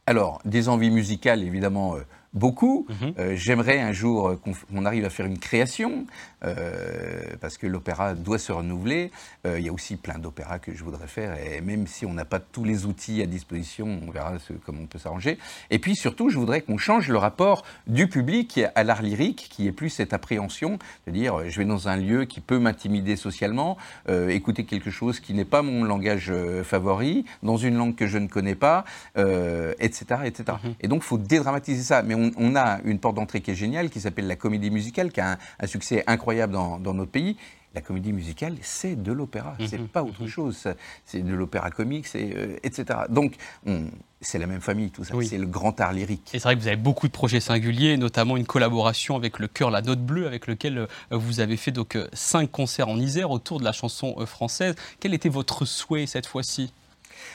Alors, 0.07 0.41
des 0.45 0.69
envies 0.69 0.89
musicales 0.89 1.43
évidemment 1.43 1.95
beaucoup. 2.33 2.87
Mhm. 2.89 3.13
Euh, 3.19 3.35
j'aimerais 3.35 3.79
un 3.79 3.91
jour 3.91 4.29
euh, 4.29 4.41
qu'on 4.71 4.85
arrive 4.85 5.05
à 5.05 5.09
faire 5.09 5.25
une 5.25 5.37
création, 5.37 6.05
euh, 6.43 7.21
parce 7.41 7.57
que 7.57 7.67
l'opéra 7.67 8.13
doit 8.13 8.39
se 8.39 8.51
renouveler. 8.51 9.11
il 9.45 9.61
y 9.61 9.69
a 9.69 9.73
aussi 9.73 9.95
plein 9.95 10.19
d'opéras 10.19 10.59
que 10.59 10.73
je 10.73 10.83
voudrais 10.83 11.07
faire, 11.07 11.35
et 11.37 11.61
même 11.61 11.87
si 11.87 12.05
on 12.05 12.13
n'a 12.13 12.25
pas 12.25 12.39
tous 12.39 12.63
les 12.63 12.85
outils 12.85 13.21
à 13.21 13.25
disposition, 13.25 13.99
on 14.07 14.11
verra 14.11 14.33
comment 14.65 14.81
on 14.83 14.85
peut 14.85 14.99
s'arranger. 14.99 15.37
Et 15.69 15.79
puis 15.79 15.95
surtout, 15.95 16.29
je 16.29 16.37
voudrais 16.37 16.61
qu'on 16.61 16.77
change 16.77 17.09
le 17.09 17.17
rapport 17.17 17.63
du 17.87 18.07
public 18.07 18.59
à 18.75 18.83
l'art 18.83 19.01
lyrique, 19.01 19.47
qui 19.49 19.67
est 19.67 19.71
plus 19.71 19.89
cette 19.89 20.13
appréhension 20.13 20.77
de 21.07 21.11
dire 21.11 21.49
je 21.49 21.57
vais 21.57 21.65
dans 21.65 21.87
un 21.87 21.97
lieu 21.97 22.25
qui 22.25 22.39
peut 22.39 22.59
m'intimider 22.59 23.15
socialement, 23.15 23.77
écouter 24.29 24.65
quelque 24.65 24.91
chose 24.91 25.19
qui 25.19 25.33
n'est 25.33 25.45
pas 25.45 25.61
mon 25.63 25.83
langage 25.83 26.31
favori, 26.63 27.25
dans 27.43 27.57
une 27.57 27.75
langue 27.75 27.95
que 27.95 28.07
je 28.07 28.19
ne 28.19 28.27
connais 28.27 28.55
pas, 28.55 28.85
etc. 29.15 30.05
etc. 30.25 30.57
Mhm. 30.63 30.73
Et 30.81 30.87
donc, 30.87 31.01
il 31.03 31.07
faut 31.07 31.17
dédramatiser 31.17 31.81
ça. 31.81 32.03
Mais 32.03 32.15
on, 32.15 32.20
a 32.55 32.79
une 32.83 32.99
porte 32.99 33.15
d'entrée 33.15 33.41
qui 33.41 33.51
est 33.51 33.55
géniale, 33.55 33.89
qui 33.89 33.99
s'appelle 33.99 34.27
la 34.27 34.35
comédie 34.35 34.69
musicale, 34.71 35.11
qui 35.11 35.21
a 35.21 35.37
un, 35.59 35.67
succès 35.67 36.03
incroyable 36.07 36.53
dans, 36.53 36.79
notre 36.79 37.11
pays. 37.11 37.37
La 37.73 37.79
comédie 37.79 38.11
musicale, 38.11 38.57
c'est 38.61 39.01
de 39.01 39.13
l'opéra, 39.13 39.55
c'est 39.65 39.79
mhm. 39.79 39.87
pas 39.87 40.03
autre 40.03 40.23
mhm. 40.23 40.27
chose. 40.27 40.67
C'est 41.05 41.21
de 41.21 41.33
l'opéra 41.33 41.71
comique, 41.71 42.05
euh, 42.15 42.57
etc. 42.63 42.99
Donc, 43.09 43.35
c'est 44.19 44.39
la 44.39 44.45
même 44.45 44.59
famille, 44.59 44.91
tout 44.91 45.05
ça. 45.05 45.13
C'est 45.23 45.37
le 45.37 45.45
grand 45.45 45.79
art 45.79 45.93
lyrique. 45.93 46.31
Et 46.33 46.39
c'est 46.39 46.43
vrai 46.43 46.55
que 46.57 46.61
vous 46.61 46.67
avez 46.67 46.75
beaucoup 46.75 47.07
de 47.07 47.13
projets 47.13 47.39
singuliers, 47.39 47.95
notamment 47.95 48.35
une 48.35 48.45
collaboration 48.45 49.15
avec 49.15 49.39
le 49.39 49.47
chœur 49.47 49.71
La 49.71 49.81
Note 49.81 50.01
Bleue, 50.01 50.27
avec 50.27 50.47
lequel 50.47 50.79
euh, 50.79 50.87
vous 51.11 51.39
avez 51.39 51.55
fait 51.55 51.71
donc 51.71 51.95
euh, 51.95 52.09
cinq 52.11 52.51
concerts 52.51 52.89
en 52.89 52.99
Isère 52.99 53.31
autour 53.31 53.59
de 53.59 53.63
la 53.63 53.71
chanson 53.71 54.17
française. 54.25 54.75
Quel 54.99 55.13
était 55.13 55.29
votre 55.29 55.63
souhait 55.63 56.07
cette 56.07 56.25
fois-ci? 56.25 56.73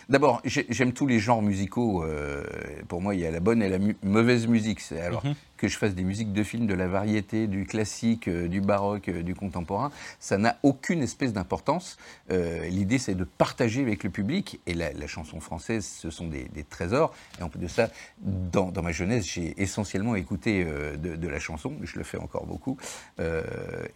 D'abord, 0.09 0.41
j'aime 0.45 0.93
tous 0.93 1.07
les 1.07 1.19
genres 1.19 1.43
musicaux. 1.43 2.05
Euh, 2.05 2.45
pour 2.89 3.01
moi, 3.01 3.15
il 3.15 3.21
y 3.21 3.27
a 3.27 3.31
la 3.31 3.41
bonne 3.41 3.63
et 3.63 3.69
la 3.69 3.79
mauvaise 4.03 4.47
musique. 4.47 4.81
Alors 4.93 5.25
mhm. 5.25 5.35
que 5.57 5.69
je 5.69 5.77
fasse 5.77 5.95
des 5.95 6.05
musiques 6.05 6.33
de 6.33 6.43
films, 6.43 6.67
de 6.67 6.75
la 6.75 6.87
variété, 6.87 7.47
du 7.47 7.67
classique, 7.67 8.29
euh, 8.29 8.47
du 8.47 8.61
baroque, 8.61 9.09
euh, 9.09 9.23
du 9.23 9.35
contemporain, 9.35 9.91
ça 10.21 10.39
n'a 10.39 10.59
aucune 10.63 11.03
espèce 11.03 11.33
d'importance. 11.33 11.97
L'idée, 12.29 12.99
c'est 12.99 13.15
de 13.15 13.25
partager 13.25 13.83
avec 13.83 14.05
le 14.05 14.11
public. 14.11 14.61
Et 14.67 14.75
la, 14.75 15.07
chanson 15.07 15.41
française, 15.41 15.85
ce 15.85 16.11
sont 16.11 16.27
des, 16.27 16.49
trésors. 16.69 17.15
Et 17.41 17.43
en 17.43 17.49
plus 17.49 17.61
de 17.61 17.69
ça, 17.69 17.89
dans, 18.21 18.71
ma 18.83 18.93
jeunesse, 18.93 19.27
j'ai 19.27 19.61
essentiellement 19.61 20.15
écouté 20.15 20.65
de, 20.65 21.17
de, 21.17 21.29
la 21.29 21.39
chanson. 21.39 21.75
Je 21.83 21.97
le 21.99 22.05
fais 22.05 22.19
encore 22.19 22.47
beaucoup. 22.47 22.77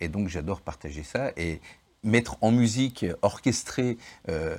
et 0.01 0.09
donc, 0.09 0.29
j'adore 0.29 0.61
partager 0.61 1.03
ça. 1.03 1.33
Et 1.37 1.61
mettre 2.03 2.37
en 2.41 2.51
musique, 2.51 3.05
orchestrer 3.23 3.99
euh, 4.29 4.57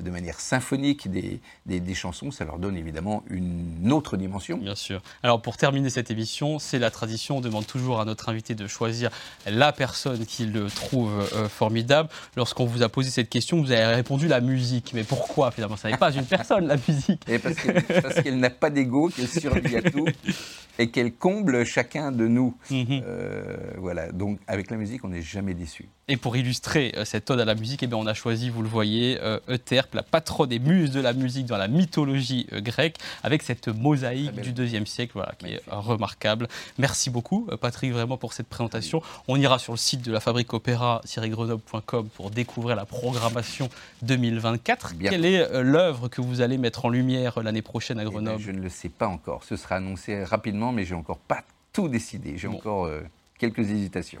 de 0.00 0.10
manière 0.10 0.40
symphonique 0.40 1.10
des, 1.10 1.40
des, 1.66 1.94
chansons, 1.94 2.30
ça 2.30 2.44
leur 2.44 2.58
donne 2.58 2.76
évidemment 2.76 3.22
une 3.30 3.92
autre 3.92 4.16
dimension. 4.16 4.58
Bien 4.58 4.74
sûr. 4.74 5.02
Alors 5.22 5.40
pour 5.40 5.56
terminer 5.56 5.90
cette 5.90 6.10
émission, 6.10 6.58
c'est 6.58 6.78
la 6.78 6.90
tradition, 6.90 7.38
on 7.38 7.40
demande 7.40 7.66
toujours 7.66 8.00
à 8.00 8.04
notre 8.04 8.28
invité 8.28 8.54
de 8.54 8.66
choisir 8.66 9.10
la 9.46 9.72
personne 9.72 10.26
qu'il 10.26 10.52
trouve 10.74 11.12
euh, 11.34 11.48
formidable. 11.48 12.08
Lorsqu'on 12.36 12.66
vous 12.66 12.82
a 12.82 12.88
posé 12.88 13.10
cette 13.10 13.30
question, 13.30 13.60
vous 13.62 13.72
avez 13.72 13.94
répondu 13.94 14.28
la 14.28 14.40
musique. 14.40 14.92
Mais 14.94 15.04
pourquoi 15.04 15.50
finalement? 15.50 15.76
Ça 15.76 15.90
n'est 15.90 15.96
pas 15.96 16.12
une 16.12 16.26
personne, 16.26 16.66
la 16.66 16.76
musique. 16.76 17.22
Et 17.28 17.38
parce 17.38 17.56
qu'elle 18.22 18.38
n'a 18.38 18.50
pas 18.50 18.70
d'ego, 18.70 19.08
qu'elle 19.08 19.28
survit 19.28 19.76
à 19.76 19.82
tout 19.82 20.06
et 20.78 20.90
qu'elle 20.90 21.12
comble 21.12 21.64
chacun 21.64 22.12
de 22.12 22.26
nous. 22.26 22.54
Mhm. 22.70 23.02
Euh, 23.04 23.56
voilà, 23.78 24.10
donc 24.10 24.38
avec 24.46 24.70
la 24.70 24.76
musique, 24.76 25.04
on 25.04 25.08
n'est 25.08 25.22
jamais 25.22 25.54
déçu. 25.54 25.88
Et 26.12 26.18
pour 26.18 26.36
illustrer 26.36 26.92
euh, 26.98 27.06
cette 27.06 27.30
ode 27.30 27.40
à 27.40 27.46
la 27.46 27.54
musique, 27.54 27.82
eh 27.82 27.86
bien, 27.86 27.96
on 27.96 28.04
a 28.04 28.12
choisi, 28.12 28.50
vous 28.50 28.60
le 28.60 28.68
voyez, 28.68 29.18
euh, 29.22 29.40
Euterpe, 29.48 29.94
la 29.94 30.02
patronne 30.02 30.50
des 30.50 30.58
muses 30.58 30.90
de 30.90 31.00
la 31.00 31.14
musique 31.14 31.46
dans 31.46 31.56
la 31.56 31.68
mythologie 31.68 32.46
euh, 32.52 32.60
grecque, 32.60 32.98
avec 33.22 33.42
cette 33.42 33.68
mosaïque 33.68 34.38
du 34.42 34.52
deuxième 34.52 34.84
siècle, 34.84 35.12
voilà, 35.14 35.32
qui 35.38 35.46
est 35.46 35.62
remarquable. 35.68 36.48
Merci 36.76 37.08
beaucoup, 37.08 37.48
Patrick, 37.58 37.94
vraiment 37.94 38.18
pour 38.18 38.34
cette 38.34 38.48
présentation. 38.48 39.00
On 39.26 39.36
ira 39.36 39.58
sur 39.58 39.72
le 39.72 39.78
site 39.78 40.02
de 40.02 40.12
la 40.12 40.20
Fabrique 40.20 40.52
Opéra, 40.52 41.00
grenoble.com, 41.16 42.10
pour 42.14 42.30
découvrir 42.30 42.76
la 42.76 42.84
programmation 42.84 43.70
2024. 44.02 44.92
Quelle 44.98 45.24
est 45.24 45.62
l'œuvre 45.62 46.08
que 46.08 46.20
vous 46.20 46.42
allez 46.42 46.58
mettre 46.58 46.84
en 46.84 46.90
lumière 46.90 47.42
l'année 47.42 47.62
prochaine 47.62 47.98
à 47.98 48.02
eh 48.02 48.04
Grenoble? 48.04 48.38
Je 48.38 48.50
ne 48.50 48.60
le 48.60 48.68
sais 48.68 48.90
pas 48.90 49.08
encore. 49.08 49.44
Ce 49.44 49.56
sera 49.56 49.76
annoncé 49.76 50.24
rapidement, 50.24 50.72
mais 50.72 50.84
j'ai 50.84 50.94
encore 50.94 51.20
pas 51.20 51.42
tout 51.72 51.88
décidé. 51.88 52.36
J'ai 52.36 52.48
encore 52.48 52.90
quelques 53.38 53.60
hésitations. 53.60 54.20